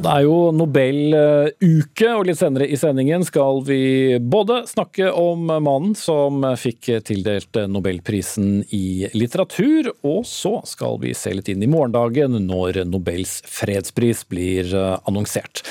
[0.00, 5.92] Det er jo Nobeluke, og litt senere i sendingen skal vi både snakke om mannen
[5.98, 12.38] som fikk tildelt Nobelprisen i litteratur, og så skal vi se litt inn i morgendagen
[12.46, 14.72] når Nobels fredspris blir
[15.04, 15.62] annonsert.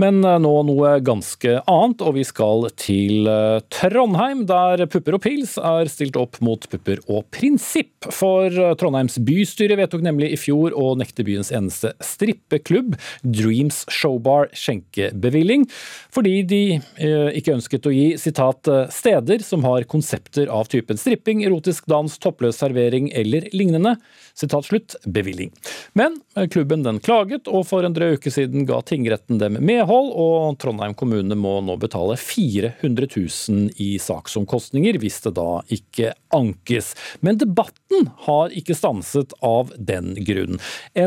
[0.00, 3.28] Men nå noe ganske annet, og vi skal til
[3.74, 8.10] Trondheim, der pupper og pils er stilt opp mot pupper og prinsipp.
[8.14, 14.48] For Trondheims bystyre vedtok nemlig i fjor å nekte byens eneste strippeklubb, Dreams Times Showbar
[14.52, 15.66] skjenkebevilling,
[16.12, 21.44] fordi de eh, ikke ønsket å gi sitat, steder som har konsepter av typen stripping,
[21.46, 23.96] erotisk dans, toppløs servering eller lignende,
[24.34, 25.52] sitat slutt, bevilling.
[25.98, 30.12] Men eh, klubben den klaget, og for en drøy uke siden ga tingretten dem medhold,
[30.12, 36.92] og Trondheim kommune må nå betale 400 000 i saksomkostninger hvis det da ikke ankes.
[37.20, 40.60] Men debatten har ikke stanset av den grunn.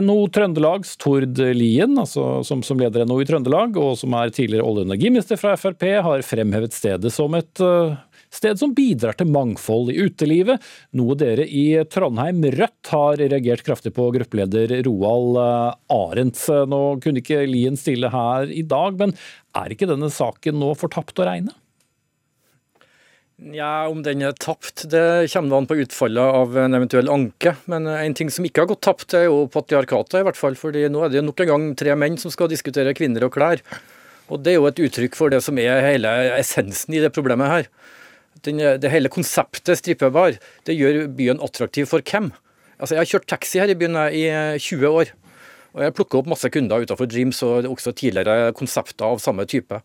[0.06, 4.66] NO Trøndelags Tord Lien, altså som, som leder NHO i Trøndelag, og som er tidligere
[4.66, 7.98] olje- og energiminister fra Frp, har fremhevet stedet som et uh,
[8.34, 10.64] sted som bidrar til mangfold i utelivet,
[10.98, 16.42] noe dere i Trondheim Rødt har reagert kraftig på, gruppeleder Roald uh, Arendt.
[16.70, 19.16] Nå kunne ikke Lien stille her i dag, men
[19.56, 21.56] er ikke denne saken nå fortapt å regne?
[23.36, 27.58] Ja, Om den er tapt, det kommer an på utfallet av en eventuell anke.
[27.68, 30.56] Men en ting som ikke har gått tapt, er jo patriarkatet, i hvert fall.
[30.56, 33.60] fordi nå er det nok en gang tre menn som skal diskutere kvinner og klær.
[34.32, 37.52] Og det er jo et uttrykk for det som er hele essensen i det problemet
[37.52, 37.68] her.
[38.48, 42.32] Den, det hele konseptet strippebar, det gjør byen attraktiv for hvem?
[42.80, 44.26] Altså, Jeg har kjørt taxi her i byen i
[44.60, 45.12] 20 år.
[45.76, 49.82] Og jeg plukker opp masse kunder utenfor Dreams og også tidligere konsepter av samme type.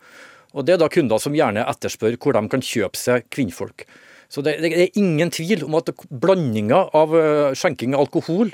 [0.54, 3.86] Og Det er da kunder som gjerne etterspør hvor de kan kjøpe seg kvinnfolk.
[4.30, 8.52] Så det, det er ingen tvil om at blandinga av eh, skjenking av alkohol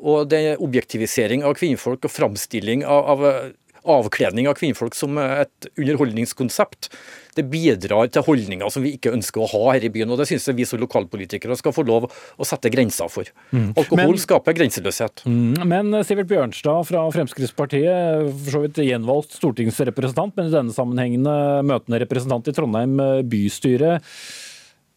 [0.00, 3.50] og det objektivisering av kvinnfolk og framstilling av, av eh,
[3.88, 6.90] avkledning av kvinnfolk som et underholdningskonsept,
[7.38, 10.10] det bidrar til holdninger som vi ikke ønsker å ha her i byen.
[10.10, 13.30] og Det syns jeg vi som lokalpolitikere skal få lov å sette grenser for.
[13.54, 13.70] Mm.
[13.78, 15.24] Alkohol men, skaper grenseløshet.
[15.30, 21.64] Mm, men Sivert Bjørnstad fra Fremskrittspartiet, for så vidt gjenvalgt stortingsrepresentant, men i denne sammenhengende
[21.70, 23.98] møtende representant i Trondheim eh, bystyre.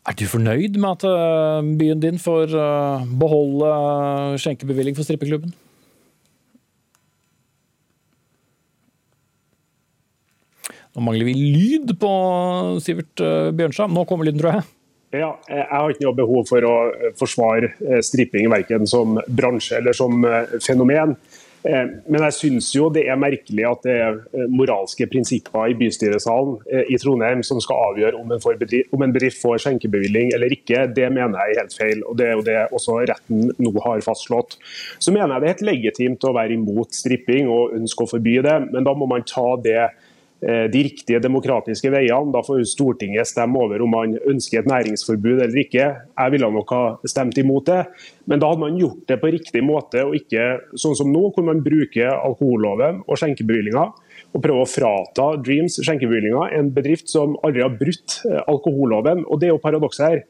[0.03, 3.69] Er du fornøyd med at eh, byen din får eh, beholde
[4.43, 5.53] skjenkebevilling for strippeklubben?
[10.93, 12.13] Nå mangler vi lyd på
[12.85, 13.93] Sivert eh, Bjørnstad.
[13.93, 14.65] Nå kommer lyden, tror jeg.
[15.13, 19.79] Ja, jeg har ikke noe behov for å eh, forsvare eh, stripping verken som bransje
[19.79, 20.21] eller som
[20.61, 21.17] fenomen.
[21.63, 24.17] Men jeg syns jo det er merkelig at det er
[24.51, 26.57] moralske prinsipper i bystyresalen
[26.91, 30.81] i Trondheim som skal avgjøre om en, bedrift, om en bedrift får skjenkebevilling eller ikke.
[30.91, 34.03] Det mener jeg er helt feil, og det er jo det også retten nå har
[34.03, 34.57] fastslått.
[34.99, 38.41] Så mener jeg det er helt legitimt å være imot stripping og ønske å forby
[38.43, 40.02] det, men da må man ta det Eh,
[40.43, 42.33] de riktige demokratiske veiene.
[42.33, 45.85] Da får Stortinget stemme over om man ønsker et næringsforbud eller ikke.
[45.95, 47.79] Jeg ville nok ha stemt imot det,
[48.27, 51.47] men da hadde man gjort det på riktig måte, og ikke sånn som nå, hvor
[51.47, 53.91] man bruker alkoholloven og skjenkebevillinger
[54.33, 59.27] og prøver å frata Dreams skjenkebevillinger, en bedrift som aldri har brutt eh, alkoholloven.
[59.27, 60.23] Og Det er jo paradokset her.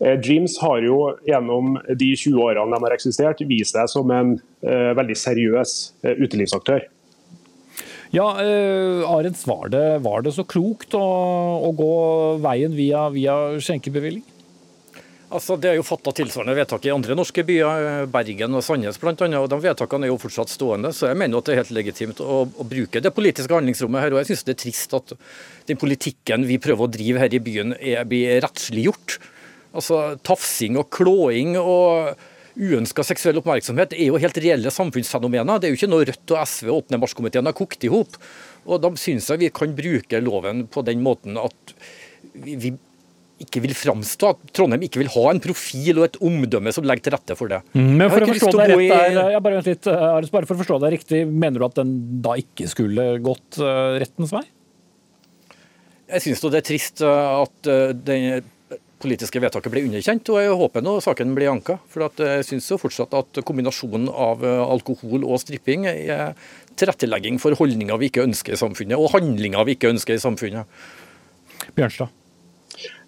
[0.00, 4.38] Eh, Dreams har jo gjennom de 20 årene de har eksistert, vist seg som en
[4.60, 6.88] veldig seriøs utelivsaktør.
[8.10, 11.06] Ja, uh, Arends, var det, var det så klokt å,
[11.62, 11.94] å gå
[12.42, 14.24] veien via, via skjenkebevilling?
[15.30, 18.98] Altså, Det er jo fatta tilsvarende vedtak i andre norske byer, eh, Bergen og Sandnes
[18.98, 19.14] bl.a.
[19.14, 22.40] De vedtakene er jo fortsatt stående, så jeg mener at det er helt legitimt å,
[22.50, 24.16] å bruke det politiske handlingsrommet her.
[24.16, 25.14] Og jeg syns det er trist at
[25.70, 29.20] den politikken vi prøver å drive her i byen, er, blir rettsliggjort.
[29.70, 32.10] Altså, Tafsing og klåing og
[32.58, 35.60] uønska seksuell oppmerksomhet er jo helt reelle samfunnsfenomener.
[35.60, 37.00] Det er jo ikke noe Rødt og SV og 8.
[37.02, 38.18] mars-komiteen har kokt i hop.
[38.66, 41.74] Og da syns jeg vi kan bruke loven på den måten at
[42.34, 42.74] vi,
[43.40, 47.06] ikke vil framstå, at Trondheim ikke vil ha en profil og et omdømme som legger
[47.06, 47.62] til rette for det.
[47.72, 50.60] Mm, men for å, forstå deg rett der, ja, bare, litt, Aris, bare for å
[50.60, 54.44] forstå deg riktig, mener du at den da ikke skulle gått uh, rettens vei?
[56.10, 57.68] Jeg syns det er trist eh, at
[58.02, 58.42] den
[59.00, 61.78] politiske vedtaket blir underkjent, og jeg håper nå saken blir anka.
[61.90, 66.32] For jeg syns fortsatt at kombinasjonen av eh, alkohol og stripping er
[66.80, 70.80] tilrettelegging for holdninger vi ikke ønsker i samfunnet, og handlinger vi ikke ønsker i samfunnet.
[71.76, 72.16] Bjørnstad.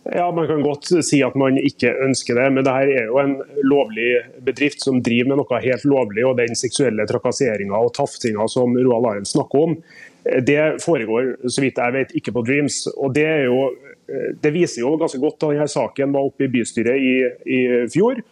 [0.05, 3.21] Ja, Man kan godt si at man ikke ønsker det, men det her er jo
[3.23, 4.09] en lovlig
[4.43, 6.25] bedrift som driver med noe helt lovlig.
[6.27, 9.77] og Den seksuelle trakasseringa og taftinga som Roald Arend snakker om,
[10.23, 12.87] det foregår så vidt jeg vet, ikke på Dreams.
[12.97, 13.71] og Det er jo
[14.07, 17.13] det viser jo ganske godt da denne saken var oppe i bystyret i,
[17.47, 17.61] i
[17.93, 18.23] fjor.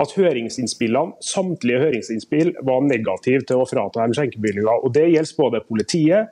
[0.00, 4.84] at høringsinnspillene, samtlige høringsinnspill var negative til å frata dem skjenkebevillinger.
[4.86, 6.30] Og Det gjelder både politiet,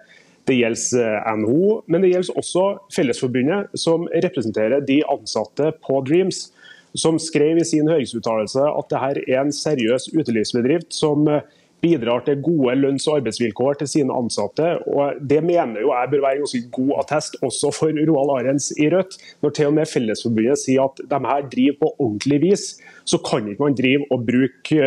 [0.48, 6.48] det gjelder eh, NHO, men det gjelder også Fellesforbundet, som representerer de ansatte på Dreams.
[6.96, 11.44] Som skrev i sin høringsuttalelse at dette er en seriøs utelivsbedrift som eh,
[11.84, 14.78] bidrar til gode lønns- og arbeidsvilkår til sine ansatte.
[14.86, 18.72] og Det mener jo jeg bør være en ganske god attest også for Roald Arends
[18.78, 19.18] i Rødt.
[19.42, 22.66] Når til og med Fellesforbundet sier at de her driver på ordentlig vis,
[23.04, 24.82] så kan ikke man drive og bruke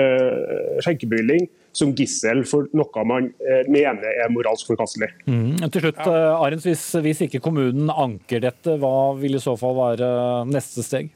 [0.81, 5.07] skjenkebylling skjenkebevilling som gissel for noe man uh, mener er moralsk forkastelig.
[5.25, 5.55] Mm.
[5.71, 9.77] Til slutt, uh, Arends, hvis, hvis ikke kommunen anker dette, hva vil i så fall
[9.77, 10.11] være
[10.51, 11.13] neste steg?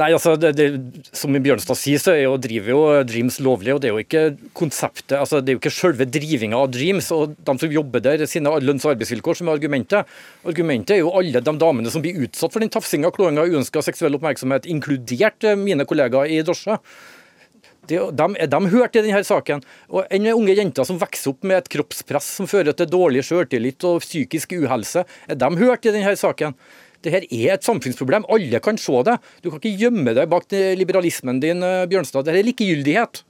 [0.00, 0.66] Nei, altså, det, det,
[1.16, 3.74] Som Bjørnstad sier, så er jo, driver jo Dreams lovlig.
[3.74, 7.10] og Det er jo ikke konseptet, altså det er jo ikke selve drivinga av Dreams
[7.14, 10.16] og de som jobber der, sine lønns- og arbeidsvilkår som er argumentet.
[10.46, 14.18] Argumentet er jo alle de damene som blir utsatt for den tafsinga, klåinga uønska seksuell
[14.18, 16.80] oppmerksomhet, inkludert eh, mine kollegaer i drosje.
[17.86, 19.62] De, de, de hørte i denne saken.
[19.92, 23.86] Og En unge jenter som vokser opp med et kroppspress som fører til dårlig selvtillit
[23.86, 26.56] og psykisk uhelse, er de hørt i denne saken.
[27.04, 28.26] Dette er et samfunnsproblem.
[28.32, 29.18] Alle kan se det.
[29.42, 32.26] Du kan ikke gjemme deg bak liberalismen din, eh, Bjørnstad.
[32.26, 33.24] Dette er likegyldighet.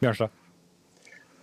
[0.00, 0.36] Bjørnstad.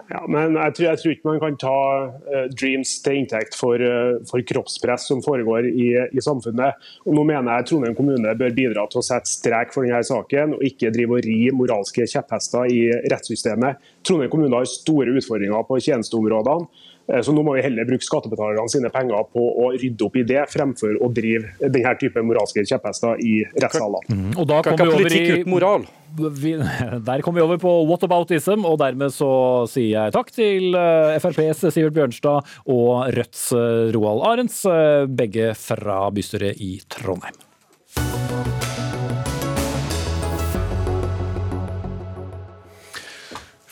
[0.07, 3.75] Ja, men jeg tror, jeg tror, ikke man kan ta uh, Dreams til inntekt for,
[3.75, 6.79] uh, for kroppspress som foregår i, i, samfunnet.
[7.03, 10.55] Og nå mener jeg Trondheim kommune bør bidra til å sette strek for denne saken,
[10.55, 13.83] og ikke drive og ri moralske kjepphester i rettssystemet.
[14.07, 16.85] Trondheim kommune har store utfordringer på tjenesteområdene.
[17.07, 20.25] Eh, så nå må vi heller bruke skattebetalerne sine penger på å rydde opp i
[20.27, 24.03] det, fremfor å drive denne type moralske kjepphester i rettssalene.
[24.11, 24.33] Mm.
[24.35, 25.87] Og da kommer vi over i moral.
[26.17, 29.29] Der kommer vi over på whataboutism, og dermed så
[29.69, 34.63] sier jeg takk til eh, FrPs Sivert Bjørnstad og Rødts eh, Roald Arends,
[35.07, 37.37] begge fra bystyret i Trondheim.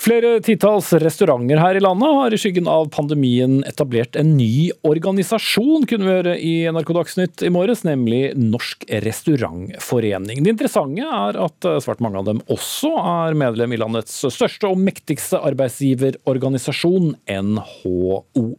[0.06, 5.88] Flere titalls restauranter her i landet har i skyggen av pandemien etablert en ny organisasjon,
[5.90, 10.44] kunne vi høre i NRK Dagsnytt i morges, nemlig Norsk Restaurantforening.
[10.46, 14.78] Det interessante er at svært mange av dem også er medlem i landets største og
[14.78, 18.54] mektigste arbeidsgiverorganisasjon, NHO.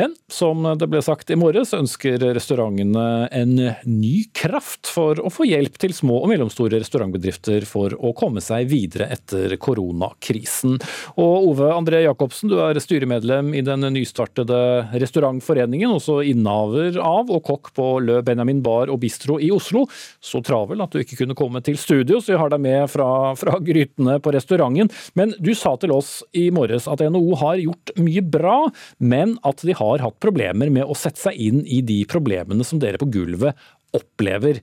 [0.00, 3.54] Men som det ble sagt i morges, ønsker restaurantene en
[3.84, 8.72] ny kraft for å få hjelp til små og mellomstore restaurantbedrifter for å komme seg
[8.72, 10.80] videre etter koronakrisen.
[11.20, 14.58] Og Ove André Jacobsen, du er styremedlem i den nystartede
[15.00, 19.86] restaurantforeningen, også innehaver av og kokk på Lø Benjamin Bar og Bistro i Oslo.
[20.20, 23.08] Så travel at du ikke kunne komme til studio, så vi har deg med fra,
[23.38, 24.92] fra grytene på restauranten.
[25.18, 28.58] Men du sa til oss i morges at NHO har gjort mye bra,
[28.98, 32.82] men at de har hatt problemer med å sette seg inn i de problemene som
[32.82, 33.56] dere på gulvet
[33.96, 34.60] opplever.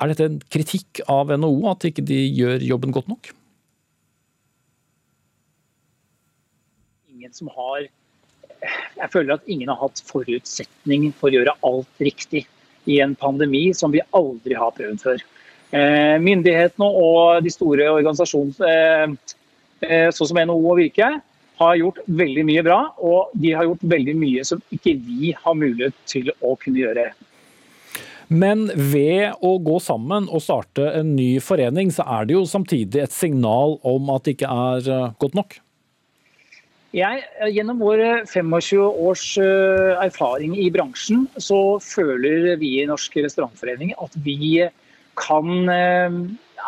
[0.00, 3.34] Er dette en kritikk av NHO, at ikke de gjør jobben godt nok?
[7.23, 7.86] ingen som har
[8.98, 12.46] Jeg føler at ingen har hatt forutsetning for å gjøre alt riktig
[12.88, 15.20] i en pandemi som vi aldri har prøvd før.
[15.74, 19.36] Eh, myndighetene og de store organisasjonene, eh,
[19.88, 21.10] eh, sånn som NHO og Virke,
[21.60, 22.80] har gjort veldig mye bra.
[22.98, 27.10] Og de har gjort veldig mye som ikke vi har mulighet til å kunne gjøre.
[28.28, 33.02] Men ved å gå sammen og starte en ny forening, så er det jo samtidig
[33.02, 35.58] et signal om at det ikke er godt nok?
[36.94, 43.16] Jeg, eh, gjennom vår 25 års eh, erfaring i bransjen, så føler vi i Norsk
[43.18, 44.62] restaurantforening at vi
[45.18, 46.20] kan eh,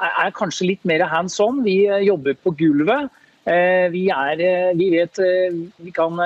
[0.02, 1.62] er kanskje litt mer hands on.
[1.62, 3.06] Vi jobber på gulvet.
[3.46, 4.40] Vi, er,
[4.74, 6.18] vi vet vi, kan,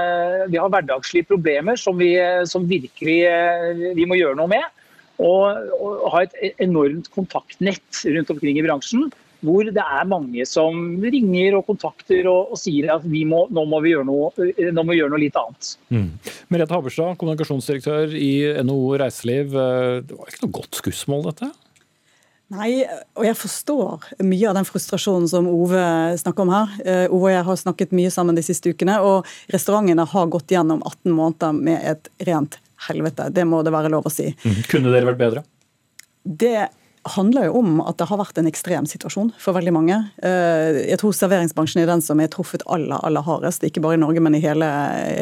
[0.49, 2.15] vi har hverdagslige problemer som, vi,
[2.49, 3.19] som virkelig
[3.99, 4.65] vi må gjøre noe med.
[5.21, 9.11] Og, og ha et enormt kontaktnett rundt omkring i bransjen
[9.44, 13.81] hvor det er mange som ringer og kontakter og, og sier at må, nå, må
[13.85, 15.72] vi gjøre noe, nå må vi gjøre noe litt annet.
[15.92, 16.07] Mm.
[16.53, 18.33] Merete Haberstad, kommunikasjonsdirektør i
[18.66, 19.57] NHO Reiseliv.
[19.57, 21.50] Eh, det var ikke noe godt skussmål, dette?
[22.50, 22.81] Nei,
[23.14, 25.83] og jeg forstår mye av den frustrasjonen som Ove
[26.18, 26.72] snakker om her.
[26.83, 30.50] Eh, Ove og jeg har snakket mye sammen de siste ukene, og restaurantene har gått
[30.50, 33.29] gjennom 18 måneder med et rent helvete.
[33.31, 34.33] Det må det være lov å si.
[34.42, 34.59] Mm.
[34.72, 35.44] Kunne dere vært bedre?
[36.26, 36.68] Det
[37.09, 39.97] handler jo om at det har vært en ekstrem situasjon for veldig mange.
[40.23, 44.01] Eh, jeg tror serveringsbransjen er den som er truffet aller aller hardest, ikke bare i
[44.03, 44.69] Norge, men i hele,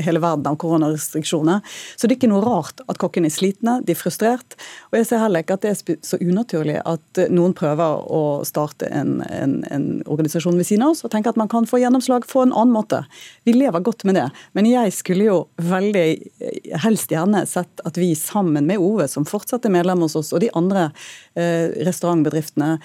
[0.02, 1.62] hele verden av koronarestriksjoner.
[1.94, 4.58] Så det er ikke noe rart at kokkene er slitne, de er frustrert.
[4.90, 8.90] Og jeg ser heller ikke at det er så unaturlig at noen prøver å starte
[8.90, 12.26] en, en, en organisasjon ved siden av oss og tenker at man kan få gjennomslag
[12.28, 13.04] på en annen måte.
[13.46, 14.26] Vi lever godt med det.
[14.58, 16.06] Men jeg skulle jo veldig
[16.82, 20.42] helst gjerne sett at vi sammen med Ove, som fortsatt er medlem hos oss, og
[20.42, 20.88] de andre
[21.38, 22.78] restaurantbedriftene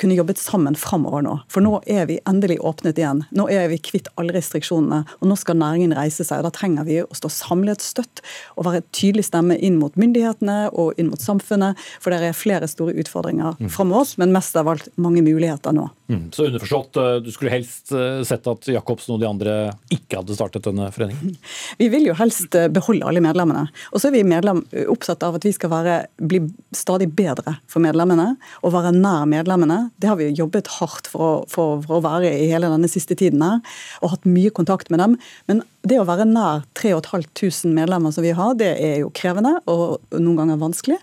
[0.00, 1.36] kunne jobbet sammen framover nå.
[1.52, 3.22] For nå er vi endelig åpnet igjen.
[3.34, 6.40] Nå er vi kvitt alle restriksjonene, og nå skal næringen reise seg.
[6.40, 8.24] og Da trenger vi å stå samlet støtt
[8.56, 11.78] og være et tydelig stemme inn mot myndighetene og inn mot samfunnet.
[12.02, 13.70] For det er flere store utfordringer mm.
[13.74, 15.88] framover oss, men mest av alt mange muligheter nå.
[16.08, 16.32] Mm.
[16.34, 19.54] Så underforstått, eh, du skulle helst eh, sett at Jacobsen og de andre
[19.94, 21.36] ikke hadde startet denne foreningen?
[21.80, 23.68] Vi vil jo helst eh, beholde alle medlemmene.
[23.92, 26.42] Og så er vi medlem, opptatt av at vi skal være, bli
[26.76, 29.83] stadig bedre for medlemmene og være nær medlemmene.
[30.00, 33.16] Det har vi jobbet hardt for å, for, for å være i hele denne siste
[33.18, 33.60] tiden her,
[34.02, 35.16] og hatt mye kontakt med dem.
[35.50, 40.00] Men det å være nær 3500 medlemmer som vi har, det er jo krevende og
[40.16, 41.00] noen ganger vanskelig.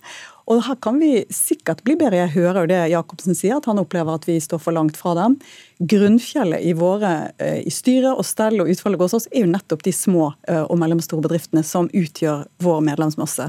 [0.49, 2.23] Og her kan vi sikkert bli bedre.
[2.23, 5.15] Jeg hører jo det Jacobsen sier, at han opplever at vi står for langt fra
[5.17, 5.37] dem
[5.81, 9.81] grunnfjellet i våre eh, i styret og stell og utvalget hos oss er jo nettopp
[9.87, 13.47] de små eh, og mellomstore bedriftene som utgjør vår medlemsmasse.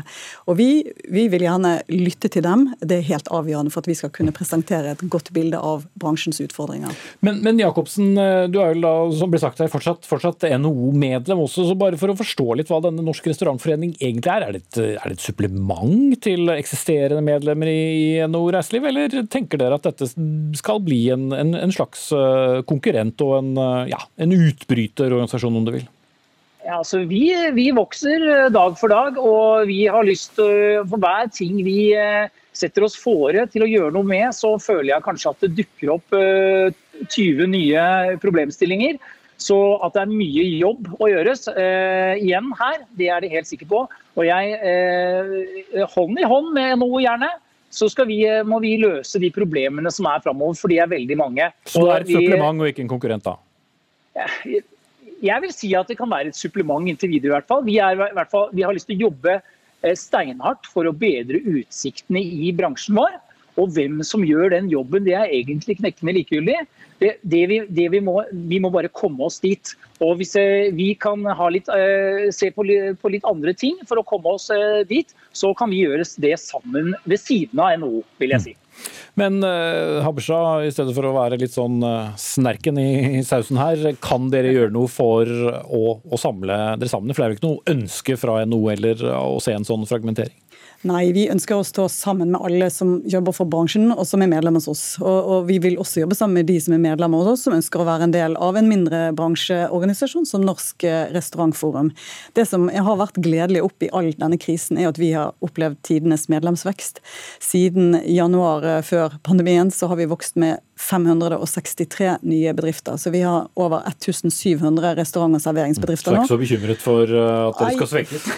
[0.49, 0.69] Og vi,
[1.13, 2.71] vi, vil gjerne lytte til dem.
[2.81, 6.41] Det er helt avgjørende for at vi skal kunne presentere et godt bilde av bransjens
[6.45, 6.97] utfordringer.
[7.21, 11.45] Men, men Jacobsen, eh, du er jo da, som ble sagt her, fortsatt, fortsatt NHO-medlem
[11.45, 11.69] også.
[11.69, 14.81] så Bare for å forstå litt hva denne Norsk Restaurantforening egentlig er, er det, et,
[14.97, 20.09] er det et supplement til eksisterende medlemmer i NHO Reiseliv, eller tenker dere at dette
[20.59, 25.67] skal bli en, en, en slags Eh, konkurrent og en, eh, ja, en utbryterorganisasjon, om
[25.67, 25.89] du vil?
[26.63, 27.25] Ja, altså vi,
[27.57, 31.91] vi, vokser eh, dag for dag, og vi har lyst For hver ting vi
[32.53, 35.95] setter oss fore til å gjøre noe med, så føler jeg kanskje at det dukker
[35.95, 37.85] opp 20 nye
[38.23, 38.99] problemstillinger.
[39.43, 43.49] Så at det er mye jobb å gjøres eh, igjen her, det er det helt
[43.49, 43.87] sikker på.
[44.15, 47.31] Og jeg, eh, hånd i hånd med NHO gjerne,
[47.73, 51.17] så vi, eh, må vi løse de problemene som er framover, for de er veldig
[51.19, 51.49] mange.
[51.65, 53.39] Så det er et supplement og ikke en konkurrent, da?
[55.23, 57.31] Jeg vil si at det kan være et supplement inntil videre.
[57.31, 57.65] i hvert fall.
[57.65, 60.93] Vi, er, i hvert fall, vi har lyst til å jobbe eh, steinhardt for å
[60.93, 63.17] bedre utsiktene i bransjen vår.
[63.61, 66.57] Og hvem som gjør den jobben, det er egentlig knekkende likegyldig.
[67.03, 69.75] Det, det vi, det vi, må, vi, må, bare komme oss dit.
[70.03, 74.37] Og hvis eh, vi kan litt, uh, se på, litt andre ting for å komme
[74.39, 78.47] oss uh, dit, så kan vi gjøre det sammen ved siden av NHO, vil jeg
[78.47, 78.57] si.
[79.21, 83.83] Men uh, i stedet for å være litt sånn uh, snerken i, i sausen her,
[84.01, 87.13] kan dere gjøre noe for å, å samle dere sammen?
[87.13, 90.39] For det er jo ikke noe ønske fra NHO eller å se en sånn fragmentering?
[90.83, 94.31] Nei, vi ønsker å stå sammen med alle som jobber for bransjen og som er
[94.33, 94.83] medlemmer hos oss.
[94.99, 97.55] Og, og, vi vil også jobbe sammen med de som er medlemmer hos oss, som
[97.55, 100.83] ønsker å være en del av en mindre bransjeorganisasjon som Norsk
[101.15, 101.93] Restaurantforum.
[102.35, 105.79] Det som har vært gledelig opp i all denne krisen, er at vi har opplevd
[105.87, 106.99] tidenes medlemsvekst.
[107.39, 112.97] Siden januar eh, før pandemien så har vi vokst med 563 nye bedrifter.
[112.97, 116.25] Så vi har over 1700 restaurant- og serveringsbedrifter nå.
[116.27, 118.27] Så er ikke så bekymret for eh, at dere skal svekkes?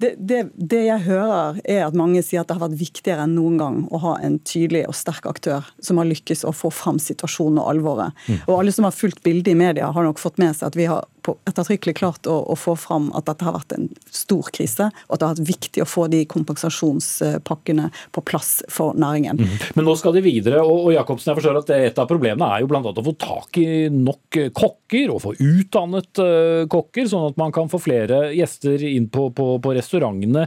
[0.00, 3.34] Det, det, det, jeg hører, er at mange sier at det har vært viktigere enn
[3.36, 6.96] noen gang å ha en tydelig og sterk aktør som har lykkes å få fram
[6.96, 8.16] situasjonen og alvoret.
[8.24, 8.38] Mm.
[8.46, 10.88] Og alle som har fulgt bildet i media, har nok fått med seg at vi
[10.88, 11.04] har
[11.48, 15.22] ettertrykkelig klart å, å, få fram at dette har vært en stor krise, og at
[15.22, 19.40] det har vært viktig å få de kompensasjonspakkene på plass for næringen.
[19.40, 19.56] Mm.
[19.78, 22.64] Men nå skal de videre, og, og Jacobsen, jeg forstår at et av problemene er
[22.64, 22.80] jo bl.a.
[22.80, 27.70] å få tak i nok kokker, og få utdannet uh, kokker, sånn at man kan
[27.72, 30.46] få flere gjester inn på, på, på restaurantene.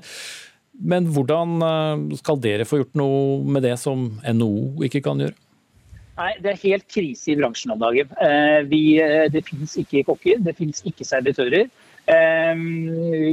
[0.84, 5.38] Men hvordan uh, skal dere få gjort noe med det som NHO ikke kan gjøre?
[6.14, 8.12] Nei, Det er helt krise i bransjen om dagen.
[8.22, 11.70] Eh, vi, eh, det finnes ikke kokker, det finnes ikke servitører.
[12.06, 12.54] Eh,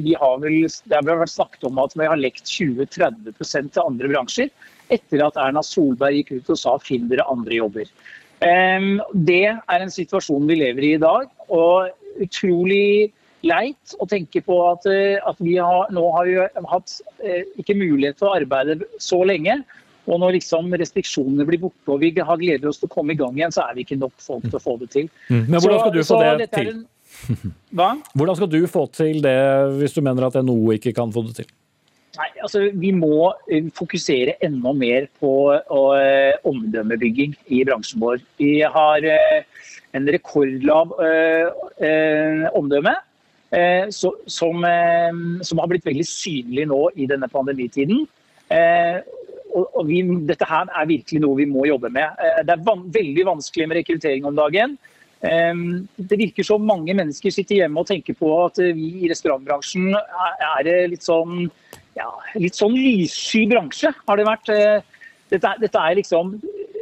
[0.00, 4.08] vi har vel, det har vært snakket om at vi har lekt 20-30 til andre
[4.08, 4.50] bransjer
[4.90, 7.86] etter at Erna Solberg gikk ut og sa finn dere andre jobber.
[8.40, 11.28] Det er en situasjon vi lever i i dag.
[11.48, 11.90] og
[12.20, 13.12] utrolig
[13.42, 16.96] leit å tenke på at, at vi har, nå har vi hatt
[17.56, 19.60] ikke mulighet til å arbeide så lenge.
[20.08, 23.18] Og når liksom restriksjonene blir borte og vi har gleder oss til å komme i
[23.20, 25.10] gang igjen, så er vi ikke nok folk til å få det til.
[25.28, 25.44] Mm.
[25.44, 26.72] Men hvordan skal du få det til?
[26.72, 26.86] En...
[27.76, 27.88] Hva?
[28.14, 29.38] Hvordan skal du få til det
[29.80, 31.50] hvis du mener at NHO ikke kan få det til?
[32.18, 38.18] Nei, altså Vi må eh, fokusere enda mer på uh, omdømmebygging i bransjen vår.
[38.40, 42.96] Vi har uh, en rekordlav uh, omdømme.
[43.90, 44.62] Så, som,
[45.42, 48.04] som, har blitt veldig synlig nå i denne pandemitiden
[49.58, 52.16] og vi, dette her er virkelig noe vi må jobbe med.
[52.20, 54.78] Eh, det er van veldig vanskelig med rekruttering om dagen.
[55.20, 60.70] Det virker som mange mennesker sitter hjemme og tenker på at vi i restaurantbransjen er
[60.88, 61.50] litt sånn,
[61.98, 62.08] ja,
[62.40, 64.48] litt sånn lyssky bransje, har det vært.
[64.54, 66.32] Eh, dette, dette er liksom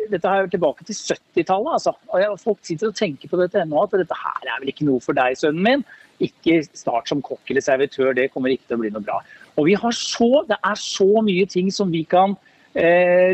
[0.09, 1.75] dette er tilbake til 70-tallet.
[1.75, 1.93] Altså.
[2.41, 5.17] Folk sitter og tenker på dette ennå, at dette her er vel ikke noe for
[5.19, 5.85] deg, sønnen min.
[6.25, 9.21] Ikke start som kokk eller servitør, det kommer ikke til å bli noe bra.
[9.59, 12.37] Og vi har så, Det er så mye ting som vi kan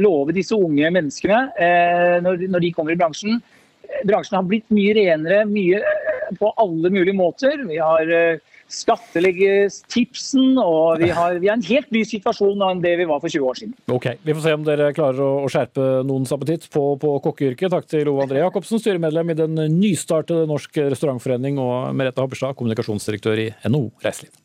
[0.00, 3.42] love disse unge menneskene eh, når, de kommer i bransjen.
[4.08, 7.60] Bransjen har blitt mye renere mye, eh, på alle mulige måter.
[7.68, 8.42] Vi har eh,
[8.74, 13.20] skattlegges tipsen, og vi har, vi er en helt ny situasjon enn det vi var
[13.22, 13.74] for 20 år siden.
[13.92, 17.70] Ok, Vi får se om dere klarer å, å skjerpe noens appetitt på, på kokkeyrket.
[17.74, 23.46] Takk til Ove André Jacobsen, styremedlem i den nystartede Norsk Restaurantforening, og Merete Habberstad, kommunikasjonsdirektør
[23.46, 24.43] i NHO Reiseliv.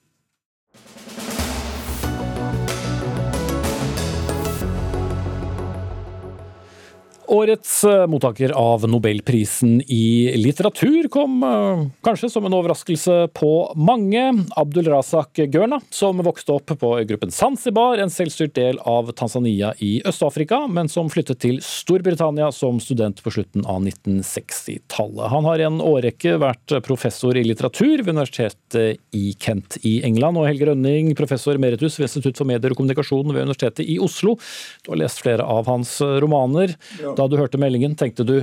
[7.29, 14.23] Årets eh, mottaker av nobelprisen i litteratur kom eh, kanskje som en overraskelse på mange.
[14.57, 19.99] Abdul Razak Gørna, som vokste opp på gruppen Zanzibar, en selvstyrt del av Tanzania i
[20.09, 25.29] Øst-Afrika, men som flyttet til Storbritannia som student på slutten av 1960-tallet.
[25.29, 30.41] Han har i en årrekke vært professor i litteratur ved universitetet i Kent i England,
[30.41, 34.33] og Helge Rønning, professor emeritus ved Institutt for medier og kommunikasjon ved Universitetet i Oslo.
[34.81, 36.73] Du har lest flere av hans romaner.
[36.97, 37.18] Ja.
[37.19, 38.37] Da du hørte meldingen, tenkte du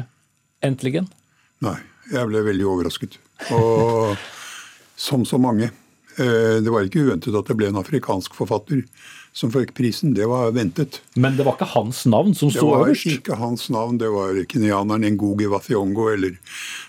[0.61, 1.07] 'endelig'?
[1.65, 1.79] Nei,
[2.13, 3.17] jeg ble veldig overrasket.
[3.57, 4.17] Og
[4.97, 5.71] som så mange.
[6.17, 8.85] Eh, det var ikke uventet at det ble en afrikansk forfatter
[9.37, 10.15] som fikk prisen.
[10.17, 11.01] Det var ventet.
[11.15, 13.05] Men det var ikke hans navn som sto øverst?
[13.05, 13.99] Det var ikke hans navn.
[14.01, 16.39] Det var kenyaneren Ngogi Wathiongo eller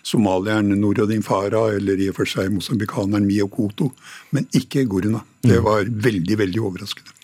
[0.04, 3.92] somalieren Norodin Farah eller i og for seg mosambikaneren Mio Koto.
[4.32, 5.24] Men ikke Goruna.
[5.44, 5.64] Det mm.
[5.68, 7.17] var veldig, veldig overraskende.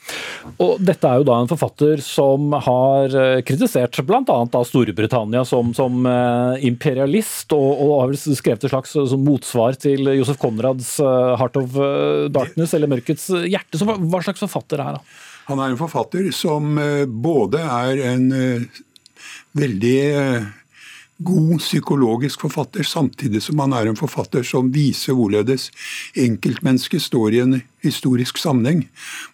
[0.62, 4.38] Og dette er jo da en forfatter som har eh, kritisert bl.a.
[4.68, 10.12] Storbritannia som, som, eh, imperialist, og, og har vel skrevet et slags sånn motsvar til
[10.20, 11.78] Josef Konrads eh, 'Heart of
[12.36, 13.80] Darkness', eller 'Mørkets hjerte'.
[13.80, 15.14] Så hva slags forfatter er han?
[15.50, 16.78] Han er en forfatter som
[17.24, 18.28] både er en
[19.60, 19.98] veldig
[21.24, 25.70] god psykologisk forfatter, samtidig som han er en forfatter som viser hvorledes
[26.20, 28.86] enkeltmennesket står i en historisk sammenheng.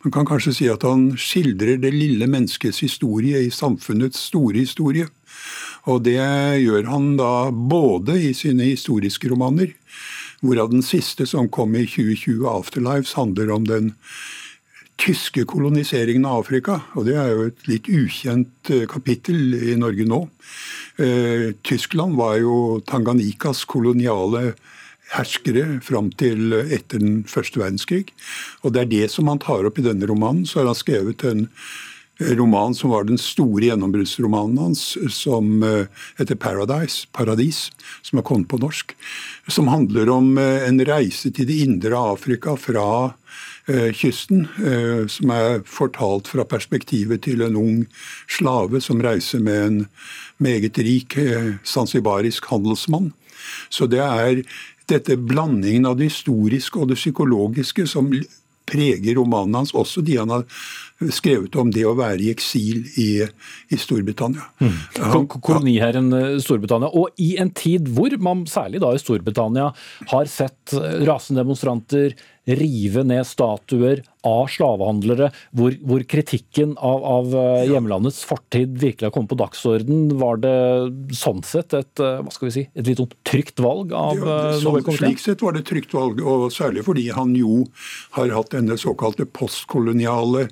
[0.03, 5.09] Man kan kanskje si at han skildrer det lille menneskets historie i samfunnets store historie.
[5.89, 6.19] Og det
[6.63, 9.71] gjør han da både i sine historiske romaner,
[10.41, 13.95] hvorav den siste som kom i 2020, 'Afterlives', handler om den
[14.99, 16.81] tyske koloniseringen av Afrika.
[16.95, 20.25] Og det er jo et litt ukjent eh, kapittel i Norge nå.
[20.99, 24.53] Eh, Tyskland var jo Tanganikas koloniale
[25.13, 28.09] herskere fram til etter den første verdenskrig.
[28.61, 30.45] Og det er det som han tar opp i denne romanen.
[30.45, 31.47] Så har han skrevet en
[32.35, 35.87] roman som var den store gjennombruddsromanen hans, som eh,
[36.19, 37.71] heter 'Paradise', 'Paradis',
[38.03, 38.95] som er kommet på norsk.
[39.47, 43.13] Som handler om en reise til det indre Afrika fra
[43.69, 47.83] Eh, kysten, eh, som er fortalt fra perspektivet til en ung
[48.25, 49.77] slave som reiser med en
[50.43, 53.11] meget rik eh, sansibarisk handelsmann.
[53.69, 54.43] Så det er
[54.89, 58.11] dette blandingen av det historiske og det psykologiske som
[58.69, 60.45] preger romanen hans, også de han har
[61.15, 63.07] skrevet om det å være i eksil i,
[63.71, 64.45] i Storbritannia.
[64.61, 64.75] Mm.
[65.39, 66.11] Koloniherren
[66.43, 66.91] Storbritannia.
[66.93, 69.71] Og i en tid hvor man særlig da i Storbritannia
[70.11, 70.75] har sett
[71.07, 72.13] rasende demonstranter
[72.57, 79.13] rive ned statuer av slavehandlere, hvor, hvor kritikken av, av, eh, hjemlandets fortid virkelig har
[79.15, 80.09] kommet på dagsorden.
[80.19, 80.55] Var det
[81.15, 84.59] sånn sett et, eh, hva skal vi si, et litt sånn trygt valg av eh,
[84.65, 85.15] Nobelkomiteen?
[85.15, 87.63] Slik sett var det et trygt valg, og særlig fordi han jo
[88.17, 90.49] har hatt denne såkalte postkoloniale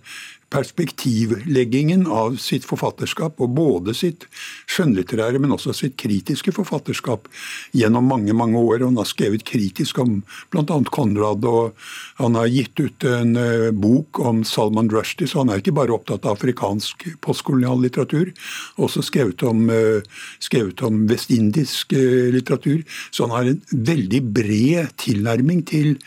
[0.49, 4.25] perspektivleggingen av sitt forfatterskap, og både sitt
[4.71, 7.27] skjønnlitterære, men også sitt kritiske forfatterskap
[7.75, 8.85] gjennom mange mange år.
[8.85, 10.21] Han har skrevet kritisk om
[10.53, 10.79] bl.a.
[10.93, 11.75] Konrad, og
[12.21, 15.95] han har gitt ut en uh, bok om Salman Rushdie, så han er ikke bare
[15.95, 18.31] opptatt av afrikansk postkolonial litteratur,
[18.79, 19.99] også skrevet om, uh,
[20.43, 22.85] skrevet om vestindisk uh, litteratur.
[23.11, 25.97] Så han har en veldig bred tilnærming til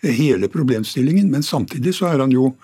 [0.00, 2.54] hele problemstillingen, men samtidig så er han jo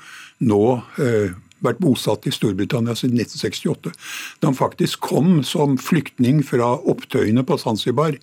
[0.45, 0.63] nå
[1.01, 1.35] eh,
[1.65, 3.93] vært bosatt i Storbritannia siden 1968.
[4.41, 8.17] Da han faktisk kom som flyktning fra opptøyene på Zanzibar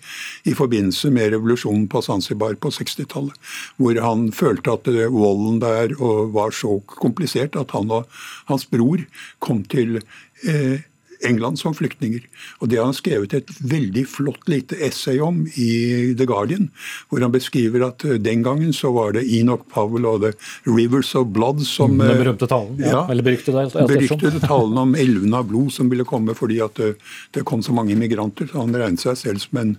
[0.46, 3.34] i forbindelse med revolusjonen på Zanzibar på 60-tallet.
[3.76, 5.96] Hvor han følte at volden der
[6.34, 8.10] var så komplisert at han og
[8.50, 9.02] hans bror
[9.44, 9.98] kom til
[10.46, 10.82] eh,
[11.24, 12.24] England som flyktninger.
[12.60, 16.70] Og Det har han skrevet et veldig flott lite essay om i The Guardian,
[17.08, 20.32] hvor han beskriver at eh, den gangen så var det Enoch Powell og The
[20.70, 22.78] Rivers of Blood som Den berømte talen?
[22.82, 26.76] Ja, ja eller beryktede, beryktede talen om elvene av blod som ville komme fordi at
[26.80, 28.48] det, eh, det kom så mange immigranter.
[28.50, 29.76] Så han regnet seg selv som en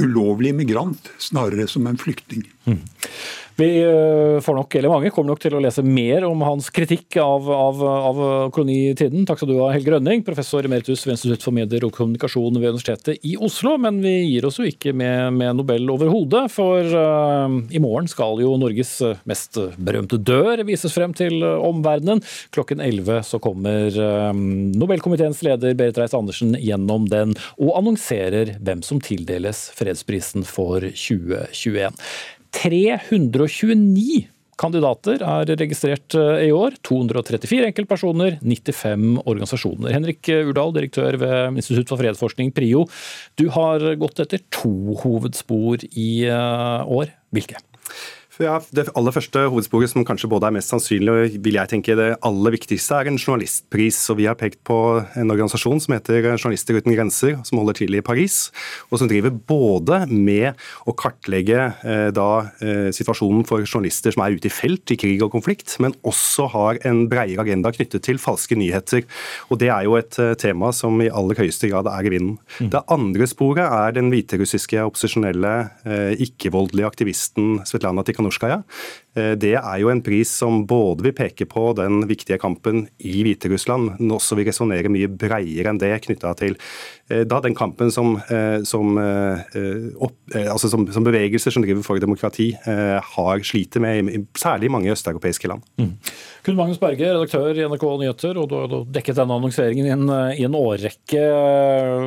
[0.00, 2.44] ulovlig immigrant, snarere som en flyktning.
[2.64, 2.80] Mm.
[3.60, 7.44] Vi får nok, eller mange kommer nok til å lese mer om hans kritikk av,
[7.52, 8.20] av, av
[8.56, 9.26] kolonitiden.
[9.28, 12.72] Takk skal du ha, Helge Rønning, professor emeritus ved Institutt for medier og kommunikasjon ved
[12.72, 13.74] Universitetet i Oslo.
[13.82, 18.40] Men vi gir oss jo ikke med, med Nobel overhodet, for uh, i morgen skal
[18.40, 18.94] jo Norges
[19.28, 22.24] mest berømte dør vises frem til omverdenen.
[22.56, 29.04] Klokken 11 så kommer uh, Nobelkomiteens leder Berit Reiss-Andersen gjennom den og annonserer hvem som
[29.04, 31.92] tildeles fredsprisen for 2021.
[32.56, 34.28] 329
[34.60, 36.76] kandidater er registrert eh, i år.
[36.86, 39.94] 234 enkeltpersoner, 95 organisasjoner.
[39.96, 42.84] Henrik Urdal, direktør ved Institutt for fredsforskning, PRIO.
[43.40, 47.14] Du har gått etter to hovedspor i eh, år.
[47.34, 47.62] Hvilke?
[48.40, 51.92] Ja, Det aller første hovedsporet, som kanskje både er mest sannsynlig og vil jeg tenke
[51.98, 53.98] det aller viktigste, er en journalistpris.
[54.08, 57.94] Og Vi har pekt på en organisasjon som heter Journalister uten grenser, som holder til
[57.94, 58.50] i Paris.
[58.90, 60.56] Og som driver både med
[60.88, 65.20] å kartlegge eh, da, eh, situasjonen for journalister som er ute i felt, i krig
[65.20, 69.04] og konflikt, men også har en bredere agenda knyttet til falske nyheter.
[69.50, 72.38] Og Det er jo et eh, tema som i aller høyeste grad er i vinden.
[72.56, 72.72] Mm.
[72.72, 78.62] Det andre sporet er den hviterussiske opposisjonelle, eh, ikke-voldelige aktivisten Svetlana Tikhanovskaja Tikhanovskaja.
[79.16, 83.22] Eh, det er jo en pris som både vil peke på den viktige kampen i
[83.24, 86.56] Hviterussland, men også vil resonnere mye bredere enn det knytta til
[87.10, 88.94] eh, da den kampen som, eh, som,
[90.00, 94.92] opp, altså som, som, bevegelser som driver for demokrati, har sliter med, særlig i mange
[94.92, 95.64] østeuropeiske land.
[95.80, 95.92] Mm.
[96.46, 100.06] Kun Magnus Berge, redaktør i NRK Nyheter, og du har dekket denne annonseringen i en,
[100.36, 101.22] i en årrekke.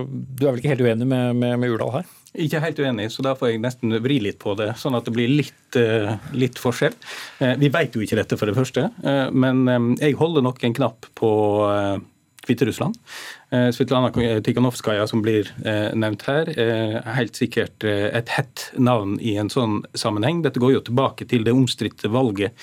[0.08, 2.12] Du er vel ikke helt uenig med, med, med Urdal her?
[2.34, 5.14] Ikke helt uenig, så da får jeg nesten vri litt på det, sånn at det
[5.14, 6.96] blir litt, eh, litt forskjell.
[7.40, 10.74] Eh, vi vet jo ikke dette, for det første, eh, men jeg holder nok en
[10.74, 11.30] knapp på
[12.44, 12.98] Hviterussland.
[13.76, 14.10] Svetlana
[14.44, 15.48] Tikhanovskaja, som blir
[15.96, 20.42] nevnt her, er helt sikkert et hett navn i en sånn sammenheng.
[20.44, 22.58] Dette går jo tilbake til det omstridte valget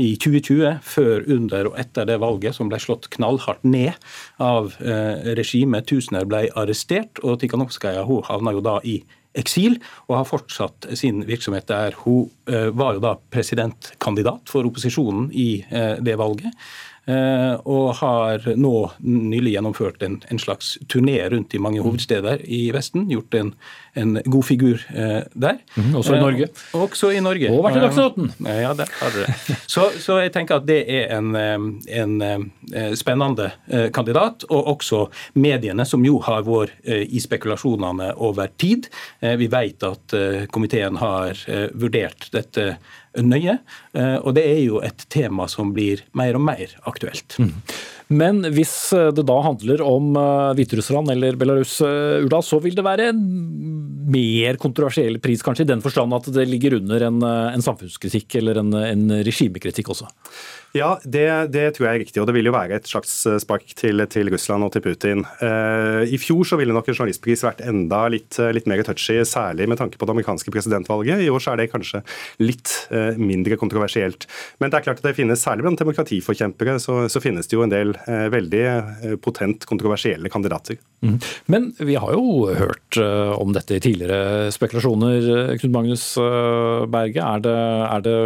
[0.00, 3.92] i 2020, før, under og etter det valget, som ble slått knallhardt ned
[4.42, 5.88] av eh, regimet.
[5.88, 9.02] Tusener ble arrestert, og Tikhanovskaja havna jo da i
[9.38, 9.78] eksil
[10.10, 11.96] og har fortsatt sin virksomhet der.
[12.04, 16.56] Hun eh, var jo da presidentkandidat for opposisjonen i eh, det valget.
[17.02, 21.86] Eh, og har nå nylig gjennomført en, en slags turné rundt i mange mm.
[21.88, 23.08] hovedsteder i Vesten.
[23.10, 23.50] Gjort en,
[23.98, 25.58] en god figur eh, der.
[25.74, 26.48] Mm, også i Norge.
[26.52, 27.50] Eh, også i Norge.
[27.50, 29.26] Og vært i Dagsnytt Ja, der har det.
[29.66, 31.34] Så, så, jeg tenker at det er en,
[31.90, 33.50] en spennende
[33.94, 34.46] kandidat.
[34.52, 38.86] Og også mediene, som jo har vært i spekulasjonene over tid.
[39.20, 40.14] Vi vet at
[40.54, 41.38] komiteen har
[41.74, 42.76] vurdert dette
[43.20, 43.58] nøye.
[43.92, 47.36] Eh, og det er jo et tema som blir mer og mer aktuelt.
[47.38, 47.52] Mm.
[48.12, 52.86] Men hvis eh, det da handler om eh, Hviterussland eller Belarus, Ula, så vil det
[52.86, 53.22] være en
[54.12, 58.60] mer kontroversiell pris, kanskje i den forstand at det ligger under en, en samfunnskritikk eller
[58.62, 60.10] en, en regimekritikk også?
[60.72, 62.20] Ja, det, det, tror jeg er riktig.
[62.22, 65.24] Og det vil jo være et slags eh, spark til, til Russland og til Putin.
[65.42, 69.18] Uh, I fjor så ville nok en journalistpris vært enda litt, eh, litt, mer touchy,
[69.28, 71.20] særlig med tanke på det amerikanske presidentvalget.
[71.20, 72.00] I år så er det kanskje
[72.40, 74.24] litt uh, mindre kontroversielt.
[74.62, 77.66] Men det er klart at det finnes, særlig blant demokratiforkjempere, så, så finnes det jo
[77.66, 80.78] en del uh, veldig potent kontroversielle kandidater.
[81.04, 81.18] Mm.
[81.52, 82.96] Men vi har jo hørt
[83.36, 85.58] om dette i tidligere spekulasjoner.
[85.60, 86.04] Knut Magnus
[86.92, 87.56] Berge, er det,
[87.88, 88.16] er det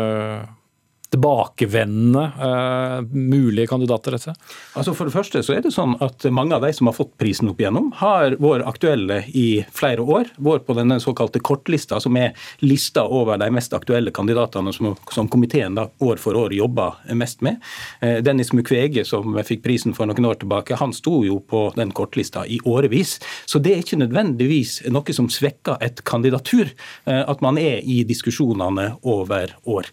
[1.15, 4.17] tilbakevendende uh, mulige kandidater?
[4.17, 4.35] Dette?
[4.75, 7.15] Altså For det første så er det sånn at mange av de som har fått
[7.21, 10.33] prisen opp igjennom, har vært aktuelle i flere år.
[10.43, 12.35] Vært på denne såkalte kortlista, som er
[12.65, 17.45] lista over de mest aktuelle kandidatene som, som komiteen da år for år jobber mest
[17.47, 17.63] med.
[18.03, 21.95] Uh, Dennis Mukwege, som fikk prisen for noen år tilbake, han sto jo på den
[21.97, 23.17] kortlista i årevis.
[23.47, 26.73] Så det er ikke nødvendigvis noe som svekker et kandidatur,
[27.07, 29.89] uh, at man er i diskusjonene over år.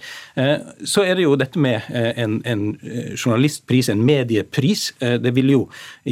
[0.88, 4.91] Så er det jo dette med eh, en, en eh, journalistpris, en mediepris.
[4.99, 5.62] Eh, det vil jo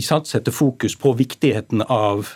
[0.03, 2.35] sant, sette fokus på viktigheten av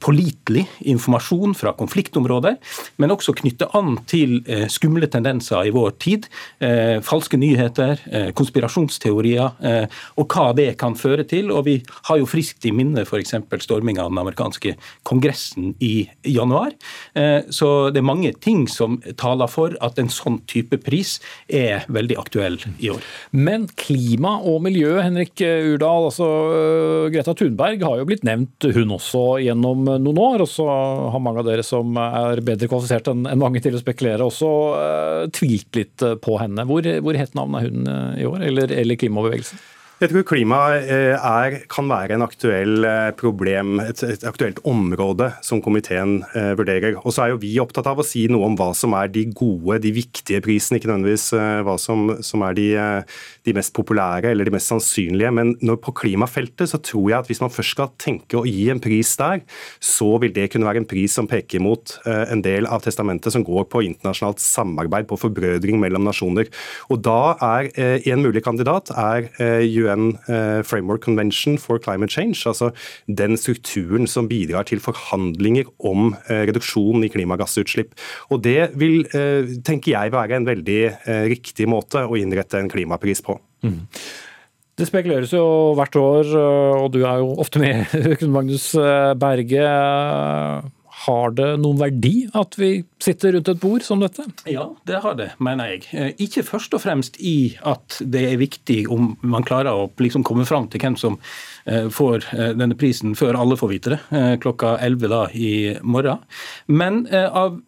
[0.00, 2.56] pålitelig informasjon fra konfliktområder,
[2.96, 6.28] men også knytte an til eh, skumle tendenser i vår tid.
[6.64, 8.00] Eh, falske nyheter,
[8.36, 9.56] konspirasjonsteorier,
[10.20, 11.50] og hva det kan føre til.
[11.54, 11.76] Og vi
[12.08, 13.34] har jo friskt i minne f.eks.
[13.64, 14.74] storminga av den amerikanske
[15.06, 16.74] kongressen i januar.
[17.52, 22.18] Så det er mange ting som taler for at en sånn type pris er veldig
[22.20, 23.04] aktuell i år.
[23.32, 26.08] Men klima og miljø, Henrik Urdal.
[26.10, 26.28] altså
[27.12, 30.44] Greta Thunberg har jo blitt nevnt, hun også, i gjennom noen år.
[30.46, 34.26] Og så har mange av dere som er bedre kvalifisert enn mange til å spekulere,
[34.26, 36.64] også uh, tvilt litt på henne.
[36.68, 39.60] Hvor, hvor het navnet er hun i år, eller, eller klimabevegelsen?
[40.00, 45.26] Jeg tror klima eh, er, kan være en aktuell eh, problem, et, et, aktuelt område
[45.44, 46.94] som komiteen eh, vurderer.
[47.02, 49.26] Og så er jo vi opptatt av å si noe om hva som er de
[49.28, 51.26] gode, de viktige prisene, ikke nødvendigvis
[51.66, 52.68] hva som, som er de,
[53.44, 55.34] de, mest populære eller de mest sannsynlige.
[55.36, 58.70] Men når, på klimafeltet så tror jeg at hvis man først skal tenke å gi
[58.72, 59.44] en pris der,
[59.84, 63.44] så vil det kunne være en pris som peker mot en del av testamentet som
[63.44, 66.48] går på internasjonalt samarbeid, på forbrødring mellom nasjoner.
[66.88, 67.68] Og da er
[68.14, 72.70] en mulig kandidat er UN UN eh, Framework Convention for Climate Change, altså
[73.06, 77.94] den strukturen som bidrar til forhandlinger om eh, reduksjon i klimagassutslipp.
[78.30, 80.80] Og Det vil, eh, tenker jeg, være en veldig
[81.30, 83.36] riktig måte å innrette en klimapris på.
[83.64, 83.86] Mm.
[84.78, 85.44] Det spekuleres jo
[85.76, 86.30] hvert år,
[86.80, 87.84] og du er jo ofte med,
[88.36, 88.72] Magnus
[89.20, 89.66] Berge.
[91.06, 94.26] Har det noen verdi at vi sitter rundt et bord som dette?
[94.50, 95.86] Ja, det har det, mener jeg.
[95.96, 100.26] Eh, ikke først og fremst i at det er viktig om man klarer å liksom
[100.28, 101.16] komme fram til hvem som
[101.64, 104.00] eh, får eh, denne prisen før alle får vite det,
[104.44, 106.20] klokka 11 da i morgen.
[106.68, 107.58] Men av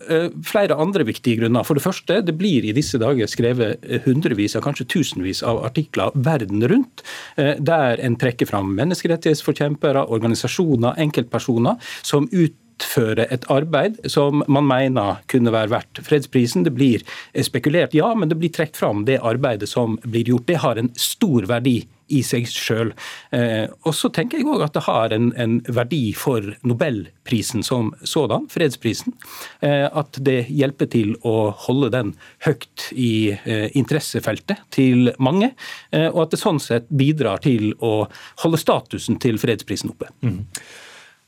[0.47, 1.65] flere andre viktige grunner.
[1.67, 6.13] For det første, det blir i disse dager skrevet hundrevis, av kanskje tusenvis av artikler
[6.15, 7.05] verden rundt,
[7.37, 15.23] der en trekker fram menneskerettighetsforkjempere, organisasjoner, enkeltpersoner som ut utføre et arbeid som man mener
[15.31, 16.67] kunne være verdt fredsprisen.
[16.67, 17.03] Det blir
[17.43, 20.47] spekulert, ja, men det blir trukket fram det arbeidet som blir gjort.
[20.47, 22.93] Det har en stor verdi i seg sjøl.
[23.33, 27.93] Eh, og så tenker jeg òg at det har en, en, verdi for nobelprisen som
[28.05, 29.17] sådan, fredsprisen.
[29.65, 32.13] Eh, at det hjelper til å holde den
[32.45, 35.53] høyt i eh, interessefeltet til mange.
[35.93, 38.07] Og at det sånn sett bidrar til å
[38.43, 40.11] holde statusen til fredsprisen oppe.
[40.25, 40.43] Mm.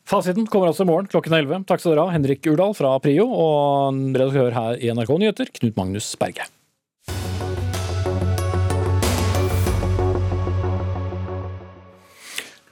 [0.04, 1.62] Fasiten kommer altså i morgen klokken 11.
[1.64, 5.78] Takk skal dere ha, Henrik Urdal fra Prio og redaktør her i NRK Nyheter, Knut
[5.80, 6.44] Magnus Berge.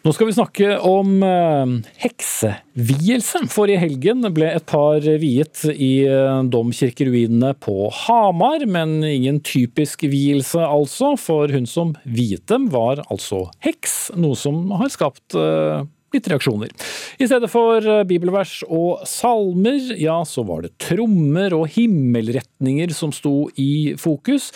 [0.03, 1.73] Nå skal vi snakke om eh,
[2.03, 3.45] heksevielse.
[3.49, 10.05] For i helgen ble et par viet i eh, domkirkeruinene på Hamar, men ingen typisk
[10.11, 15.87] vielse altså, for hun som viet dem var altså heks, noe som har skapt eh,
[16.15, 16.73] litt reaksjoner.
[17.19, 23.13] I stedet for eh, bibelvers og salmer, ja, så var det trommer og himmelretninger som
[23.15, 24.51] sto i fokus.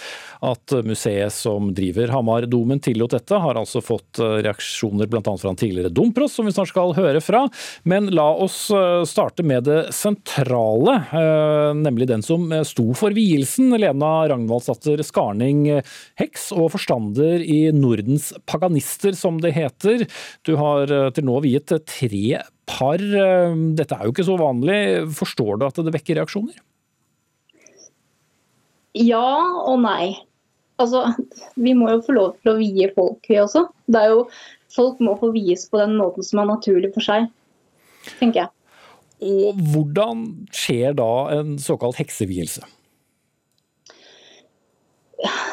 [0.45, 5.23] At museet som driver Hamardomen tillot dette, har altså fått eh, reaksjoner bl.a.
[5.25, 7.47] fra en tidligere domprost, som vi snart skal høre fra.
[7.89, 10.97] Men la oss eh, starte med det sentrale,
[11.77, 13.73] nemlig den som sto for vielsen.
[13.79, 15.65] Lena Ragnvaldsdatter Skarning,
[16.21, 20.07] heks og forstander i Nordens paganister, som det heter.
[20.47, 23.03] Du har til nå viet tre par.
[23.79, 24.79] Dette er jo ikke så vanlig.
[25.17, 26.59] Forstår du at det vekker reaksjoner?
[28.97, 29.29] Ja
[29.67, 30.17] og nei.
[30.81, 31.07] Altså,
[31.57, 33.65] vi må jo få lov til å vie folk, vi også.
[33.89, 34.27] Det er jo,
[34.73, 37.31] folk må få vies på den måten som er naturlig for seg,
[38.19, 38.53] tenker jeg.
[39.25, 42.61] Og hvordan skjer da en såkalt heksevielse?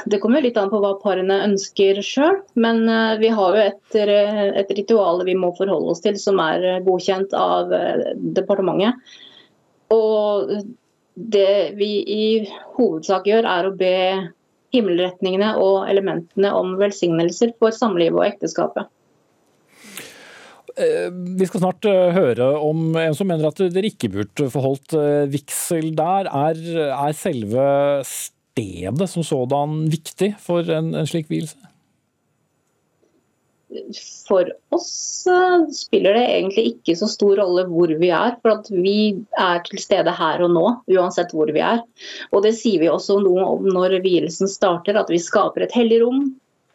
[0.05, 3.97] Det kommer litt an på hva parene ønsker sjøl, men eh, vi har jo et,
[3.99, 7.71] eh, et, ritual vi må forholde oss til som er eh, godkjent av
[8.35, 8.99] departementet.
[9.93, 10.51] Og
[11.13, 12.25] det vi i
[12.75, 13.95] hovedsak gjør, er å be
[14.73, 18.89] himmelretningene og elementene om velsignelser for samlivet og ekteskapet.
[20.73, 24.95] Vi skal snart høre om en som mener at dere ikke burde forholdt
[25.29, 26.25] vigsel der.
[26.33, 27.67] Er, er selve
[28.01, 28.39] stedet
[29.07, 31.57] som sådan viktig for en, en slik vielse?
[34.27, 38.35] For oss uh, spiller det egentlig ikke så stor rolle hvor vi er.
[38.43, 41.81] For at vi er til stede her og nå, uansett hvor vi er.
[42.31, 46.03] Og det sier vi også noe om når vielsen starter, at vi skaper et hellig
[46.03, 46.27] rom.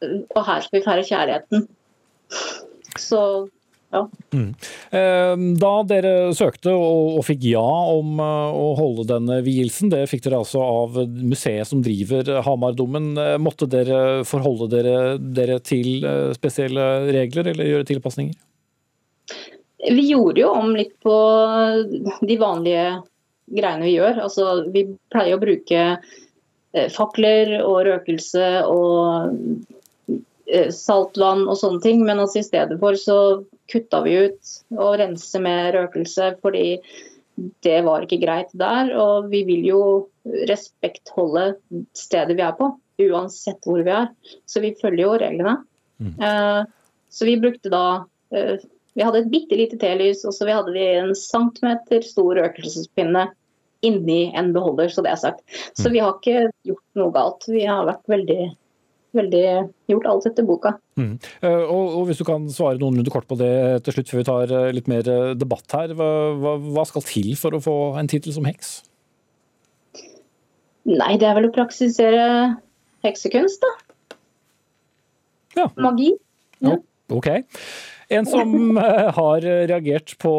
[0.02, 1.68] Og her skal vi feire kjærligheten.
[2.98, 3.22] Så
[3.90, 4.02] ja.
[4.34, 4.54] Mm.
[4.90, 10.26] Ehm, da dere søkte og, fikk ja om eh, å holde denne vielsen, det fikk
[10.26, 13.14] dere altså av museet som driver Hamardommen.
[13.16, 18.36] Eh, måtte dere forholde dere, dere til eh, spesielle regler eller gjøre tilpasninger?
[19.88, 21.16] Vi gjorde jo om litt på
[22.26, 22.86] de vanlige
[23.56, 24.24] greiene vi gjør.
[24.26, 25.84] Altså, vi pleier å bruke
[26.92, 29.30] fakler og røkelse og
[30.74, 33.16] saltvann og sånne ting, men altså i stedet for så
[33.68, 36.80] kutta vi ut og rense med røkelse, fordi
[37.64, 38.92] det var ikke greit der.
[38.98, 39.82] Og vi vil jo
[40.50, 41.52] respektholde
[41.96, 42.72] stedet vi er på,
[43.08, 44.10] uansett hvor vi er.
[44.48, 45.58] Så vi følger jo reglene.
[46.02, 46.14] Mm.
[46.22, 46.62] Eh,
[47.10, 48.04] så vi brukte da
[48.34, 48.58] eh,
[48.98, 53.28] Vi hadde et bitte lite telys, og så vi hadde vi en centimeter stor røkelsespinne
[53.86, 55.44] inni en beholder, så det er sagt.
[55.78, 55.92] Så mm.
[55.92, 57.46] vi har ikke gjort noe galt.
[57.46, 58.48] Vi har vært veldig
[59.16, 59.44] veldig
[59.88, 60.74] gjort alt etter boka.
[61.00, 61.14] Mm.
[61.42, 63.52] Uh, og, og, Hvis du kan svare noenlunde kort på det
[63.86, 65.94] til slutt, før vi tar uh, litt mer uh, debatt her.
[65.96, 68.78] Hva, hva, hva, skal til for å få en tittel som heks?
[70.88, 72.24] Nei, det er vel å praksisere
[73.04, 74.18] heksekunst, da.
[75.58, 75.66] Ja.
[75.80, 76.12] Magi.
[76.64, 76.78] Ja.
[77.12, 77.28] Ok.
[78.08, 80.32] En som eh, har reagert på,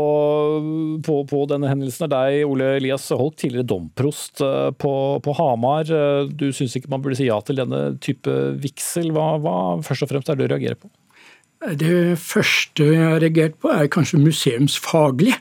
[1.05, 5.91] på, på, denne hendelsen er deg, Ole Elias Holk, tidligere domprost eh, på, på Hamar.
[5.93, 9.11] Eh, du syns ikke man burde si ja til denne type vigsel.
[9.13, 10.89] Hva, hva først og fremst er det du reagerer på?
[11.77, 15.35] Det første jeg har reagert på, er kanskje museumsfaglig.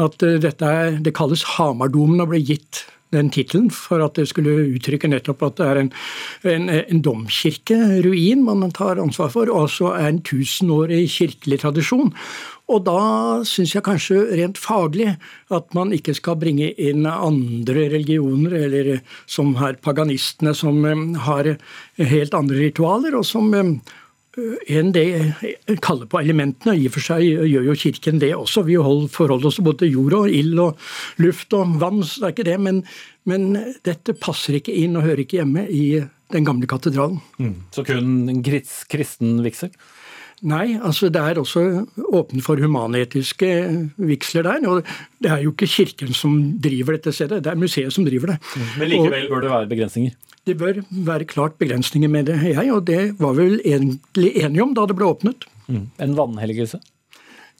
[0.00, 4.68] At dette er, det kalles Hamardomen og ble gitt den tittelen for at det skulle
[4.74, 5.90] uttrykke nettopp at det er en,
[6.52, 12.12] en, en domkirkeruin man tar ansvar for, og altså en tusenårig kirkelig tradisjon.
[12.68, 13.00] Og da
[13.48, 15.14] syns jeg kanskje rent faglig
[15.54, 18.90] at man ikke skal bringe inn andre religioner, eller
[19.24, 21.54] som her paganistene, som eh, har
[21.96, 23.54] helt andre ritualer, og som
[24.38, 25.06] eh, enn det
[25.84, 26.76] kaller på elementene.
[26.78, 28.64] I og for seg gjør jo Kirken det også.
[28.68, 28.78] Vi
[29.14, 30.90] forholder oss både til jord og ild og
[31.22, 32.58] luft og vann, så det er ikke det.
[32.68, 32.82] Men,
[33.28, 33.50] men
[33.86, 35.86] dette passer ikke inn og hører ikke hjemme i
[36.32, 37.22] den gamle katedralen.
[37.38, 37.54] Mm.
[37.74, 39.72] Så kun en kristen vigsel?
[40.46, 41.62] Nei, altså det er også
[42.14, 43.48] åpent for humanetiske
[43.96, 44.66] vigsler der.
[44.70, 44.86] Og
[45.18, 48.38] det er jo ikke Kirken som driver dette stedet, det er museet som driver det.
[48.54, 48.68] Mm.
[48.78, 50.14] Men likevel bør det være begrensninger?
[50.48, 54.64] Det bør være klart begrensninger med det, jeg, og det var vi vel egentlig enige
[54.64, 55.44] om da det ble åpnet.
[55.68, 55.82] Mm.
[56.00, 56.80] En vannhelligelse?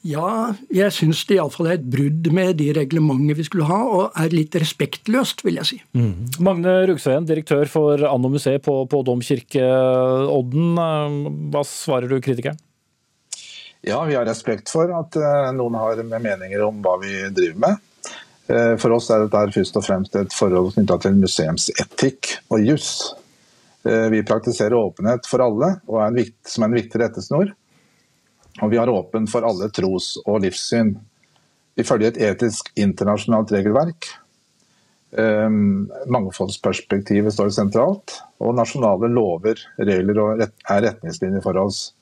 [0.07, 4.15] Ja, jeg syns det iallfall er et brudd med de reglementene vi skulle ha, og
[4.17, 5.79] er litt respektløst, vil jeg si.
[5.99, 6.29] Mm.
[6.47, 10.79] Magne Rugsveien, direktør for Anno museet på, på Domkirkeodden.
[11.53, 12.61] Hva svarer du kritikeren?
[13.85, 17.85] Ja, vi har respekt for at eh, noen har meninger om hva vi driver med.
[18.49, 22.93] Eh, for oss er dette først og fremst et forhold knytta til museumsetikk og juss.
[23.85, 27.53] Eh, vi praktiserer åpenhet for alle, er en, som er en viktig rettesnor.
[28.59, 30.97] Og vi har åpen for alle tros- og livssyn.
[31.79, 34.09] Vi følger et etisk internasjonalt regelverk.
[35.13, 35.51] Eh,
[36.17, 41.93] mangfoldsperspektivet står sentralt, og nasjonale lover, regler og rett, er retningslinjer for oss.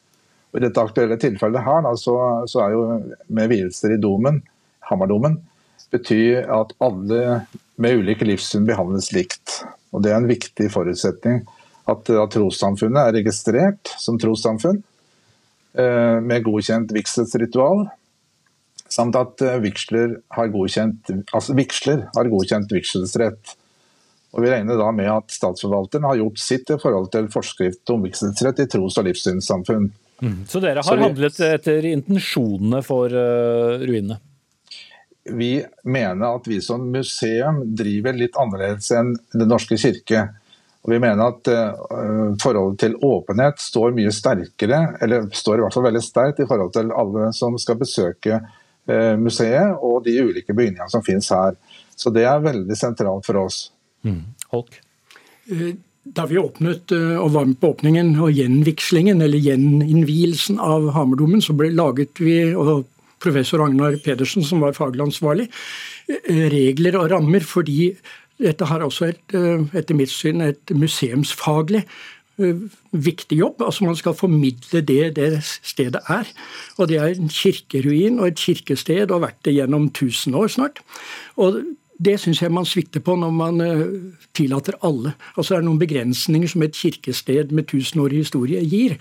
[0.54, 2.16] Og I dette aktuelle tilfellet her, da, så,
[2.48, 2.86] så, er jo
[3.34, 4.40] med vielser i domen,
[4.86, 5.40] Hammerdomen,
[5.96, 7.22] betyr at alle
[7.80, 9.62] med ulike livssyn behandles likt.
[9.92, 11.44] Og Det er en viktig forutsetning
[11.86, 14.80] at, at trossamfunnet er registrert som trossamfunn
[15.78, 17.86] eh, med godkjent vigselsritual,
[18.90, 23.56] samt at eh, vigsler har godkjent, altså vigsler har godkjent vigselsrett.
[24.36, 28.02] Og Vi regner da med at statsforvalteren har gjort sitt i forhold til forskrift om
[28.04, 29.88] vigselsrett i tros- og livssynssamfunn.
[30.20, 30.42] Mm.
[30.48, 34.18] Så dere har vi, handlet etter intensjonene for uh, ruinene?
[35.32, 40.26] Vi mener at vi som museum driver litt annerledes enn Den norske kirke.
[40.86, 45.74] Og vi mener at uh, forholdet til åpenhet står mye sterkere, eller står i hvert
[45.74, 50.54] fall veldig sterkt i forhold til alle som skal besøke uh, museet og de ulike
[50.54, 51.58] bygningene som finnes her.
[51.96, 53.64] Så det er veldig sentralt for oss.
[54.06, 54.22] Mm.
[54.52, 54.78] Holk?
[55.50, 55.74] Eh,
[56.06, 61.56] da vi åpnet og var med på åpningen og gjenvigslingen, eller gjeninnvielsen av Hamerdomen, så
[61.56, 62.84] ble laget vi, og
[63.22, 65.48] professor Agnar Pedersen, som var faglig ansvarlig,
[66.08, 67.96] eh, regler og rammer, fordi
[68.38, 71.84] dette har også et, eh, etter mitt syn et museumsfaglig
[72.38, 72.54] eh,
[72.92, 73.62] viktig jobb.
[73.62, 76.24] altså Man skal formidle det det stedet er.
[76.78, 80.48] Og Det er en kirkeruin og et kirkested og har vært det gjennom 1000 år
[80.48, 80.78] snart.
[81.36, 81.64] Og
[81.98, 83.84] det syns jeg man svikter på når man uh,
[84.36, 85.14] tillater alle.
[85.36, 88.96] Altså Det er noen begrensninger som et kirkested med tusenårig historie gir.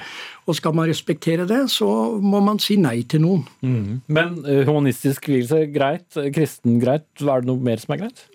[0.46, 1.88] Og skal man respektere det, så
[2.22, 3.43] må man si nei til noen.
[3.66, 4.00] Mm.
[4.08, 7.10] Men uh, humanistisk vielse greit, kristen greit.
[7.22, 8.26] Er det noe mer som er greit?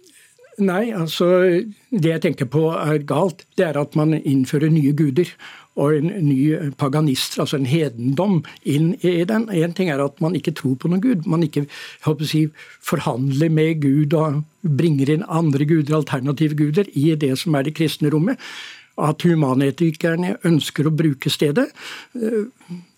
[0.60, 1.26] Nei, altså
[1.88, 5.30] det jeg tenker på er galt, det er at man innfører nye guder
[5.78, 9.46] og en ny paganist, altså en hedendom, inn i den.
[9.54, 11.66] Én ting er at man ikke tror på noen gud, man ikke
[12.26, 12.48] si,
[12.82, 17.76] forhandler med Gud og bringer inn andre guder, alternative guder, i det som er det
[17.78, 18.40] kristne rommet.
[19.00, 21.70] At humanetikerne ønsker å bruke stedet,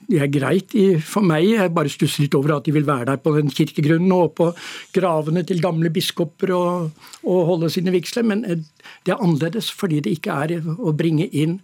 [0.09, 0.75] det er greit
[1.07, 1.47] for meg.
[1.53, 4.49] Jeg bare stusser litt over at de vil være der på den kirkegrunnen og på
[4.97, 8.27] gravene til gamle biskoper og, og holde sine vigsler.
[8.27, 8.65] Men eh,
[9.07, 11.61] det er annerledes fordi det ikke er å bringe inn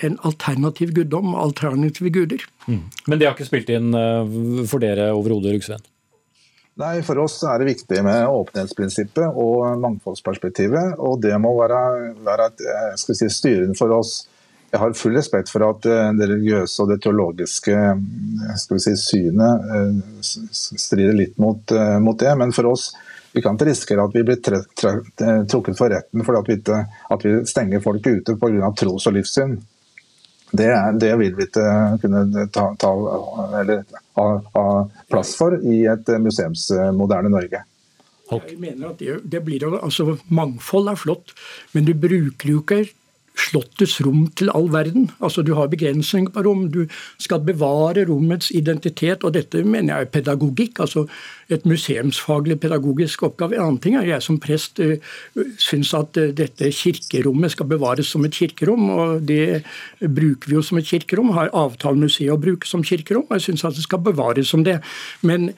[0.00, 2.44] en alternativ guddom, alternative guder.
[2.66, 2.82] Mm.
[3.06, 5.88] Men det har ikke spilt inn eh, for dere overhodet, Rugsveen?
[6.80, 10.96] Nei, For oss er det viktig med åpenhetsprinsippet og mangfoldsperspektivet.
[10.98, 11.80] og Det må være,
[12.24, 14.22] være et, eh, si, styrende for oss.
[14.72, 17.76] Jeg har full respekt for at eh, det religiøse og det teologiske
[18.56, 22.94] si, synet strider litt mot, mot, det, men for oss
[23.32, 24.40] vi kan ikke risikere at vi blir
[25.48, 26.80] trukket for retten fordi at vi, ikke,
[27.16, 28.72] at vi stenger folk ute pga.
[28.76, 29.54] tros- og livssyn.
[30.52, 30.68] Det,
[31.00, 31.66] det, vil vi ikke
[32.02, 32.90] kunne ta, ta
[33.60, 33.84] eller
[34.18, 34.64] ha, ha,
[35.08, 37.62] plass for i et museumsmoderne Norge.
[38.32, 41.32] Jeg mener at det, det blir, altså Mangfold er flott,
[41.72, 42.82] men du bruker jo ikke
[43.32, 45.10] Slottets rom til all verden.
[45.20, 46.66] Altså Du har begrensninger på rom.
[46.72, 46.86] Du
[47.18, 50.80] skal bevare rommets identitet, og dette mener jeg er pedagogikk.
[50.80, 51.06] altså
[51.48, 53.54] Et museumsfaglig pedagogisk oppgave.
[53.54, 54.96] En annen ting er jeg som prest uh,
[55.58, 59.64] syns at uh, dette kirkerommet skal bevares som et kirkerom, og det
[60.00, 61.32] bruker vi jo som et kirkerom.
[61.32, 64.80] Har avtalemuseet å bruke som kirkerom, og jeg syns at det skal bevares som det.
[65.22, 65.54] Men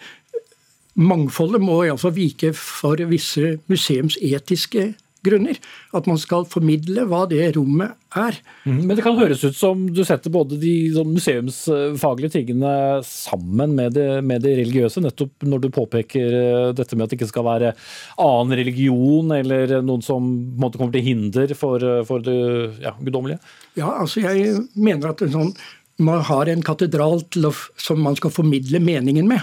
[0.95, 4.93] mangfoldet må iallfall vike for visse museumsetiske
[5.25, 5.59] grunner.
[5.97, 8.39] At man skal formidle hva det rommet er.
[8.65, 12.75] Mm, men det kan høres ut som du setter både de sånn museumsfaglige tingene
[13.07, 17.21] sammen med det, med det, religiøse, nettopp når du påpeker eh, dette med at det
[17.21, 17.75] ikke skal være
[18.23, 22.39] annen religion eller noen som på en måte kommer til hinder for, eh, for det
[22.85, 23.41] ja, guddommelige?
[23.81, 25.55] Ja, altså jeg mener at sånn,
[26.03, 29.43] man har en katedral å, som man skal formidle meningen med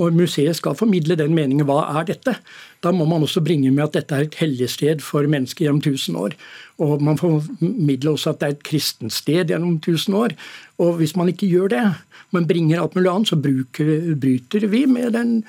[0.00, 1.66] og museet skal formidle den meningen.
[1.68, 2.36] Hva er dette?
[2.84, 5.82] Da må man også bringe med at dette er et hellig sted for mennesker gjennom
[5.84, 6.36] tusen år.
[6.80, 10.32] Og man formidler også at det er et kristent sted gjennom tusen år.
[10.80, 11.84] Og hvis man ikke gjør det,
[12.32, 15.42] men bringer alt mulig annet, så bruker, bryter vi med den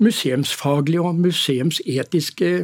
[0.00, 2.54] museumsfaglige og museumsetiske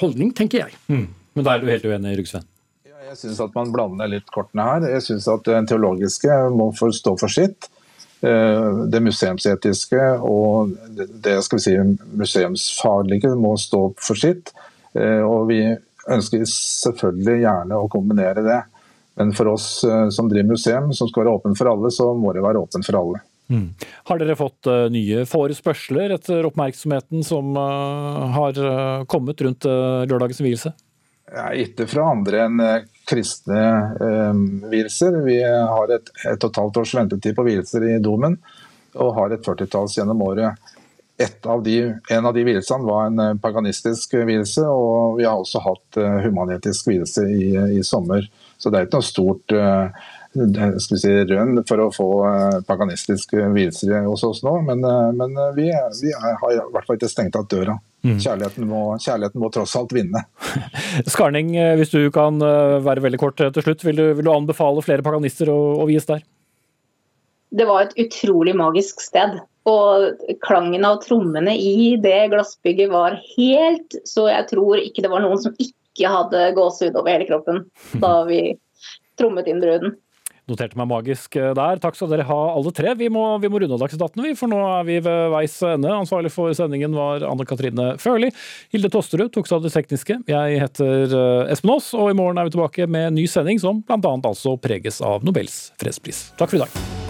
[0.00, 0.78] holdning, tenker jeg.
[0.88, 1.10] Mm.
[1.36, 2.48] Men da er du helt uenig, Rugsven?
[3.10, 4.84] Jeg syns at man blander litt kortene her.
[4.94, 7.66] Jeg syns at det teologiske må få stå for sitt.
[8.20, 10.74] Eh, det museumsetiske og
[11.24, 11.76] det skal vi si,
[12.20, 14.52] museumsfaglige må stå for sitt.
[14.92, 15.62] Eh, og vi
[16.10, 18.60] ønsker selvfølgelig gjerne å kombinere det.
[19.20, 22.34] Men for oss eh, som driver museum, som skal være åpen for alle, så må
[22.36, 23.24] det være åpen for alle.
[23.50, 23.66] Mm.
[24.06, 28.60] Har dere fått nye forespørsler etter oppmerksomheten som har
[29.10, 30.70] kommet rundt lørdagens vielse?
[31.34, 32.62] Ja, ikke fra andre enn
[33.10, 33.62] kristne
[34.00, 34.34] eh,
[34.70, 35.20] vielser.
[35.26, 38.38] Vi har et, et og års ventetid på vielser i domen,
[38.94, 40.76] og har et førtitalls gjennom året.
[41.44, 41.74] Av de,
[42.10, 46.16] en av de vielsene var en eh, paganistisk vielse, og vi har også hatt uh,
[46.24, 48.24] humanetisk vielse i, i, sommer.
[48.56, 50.08] Så det er ikke noe stort uh,
[50.80, 54.86] si, rønn for å få uh, paganistiske vielser hos oss nå, men,
[55.18, 55.68] men vi,
[56.00, 57.76] vi har i hvert fall ikke stengt av døra.
[58.00, 58.16] Mm.
[58.16, 60.22] Kjærligheten, må, kjærligheten, må, tross alt vinne.
[61.12, 64.32] Skarning, eh, hvis du kan eh, være veldig kort til slutt, vil du, vil du
[64.32, 66.24] anbefale flere paganister å, å vies der?
[67.50, 69.40] Det var et utrolig magisk sted.
[69.68, 75.20] Og klangen av trommene i det glassbygget var helt Så jeg tror ikke det var
[75.20, 77.66] noen som ikke hadde gåsehud over hele kroppen
[78.04, 78.40] da vi
[79.20, 79.98] trommet inn bruden.
[80.50, 81.80] Noterte meg magisk eh, der.
[81.82, 82.94] Takk skal dere ha alle tre.
[82.98, 85.92] Vi må, vi må runde av Dagsnytt 18, for nå er vi ved veis ende.
[85.94, 88.32] Ansvarlig for sendingen var Anne Katrine Førli.
[88.74, 90.20] Hilde Tosterud tok seg av det tekniske.
[90.30, 93.62] Jeg heter eh, Espen Aas, og i morgen er vi tilbake med en ny sending
[93.62, 94.16] som bl.a.
[94.18, 96.30] altså preges av Nobels fredspris.
[96.40, 97.09] Takk for i dag.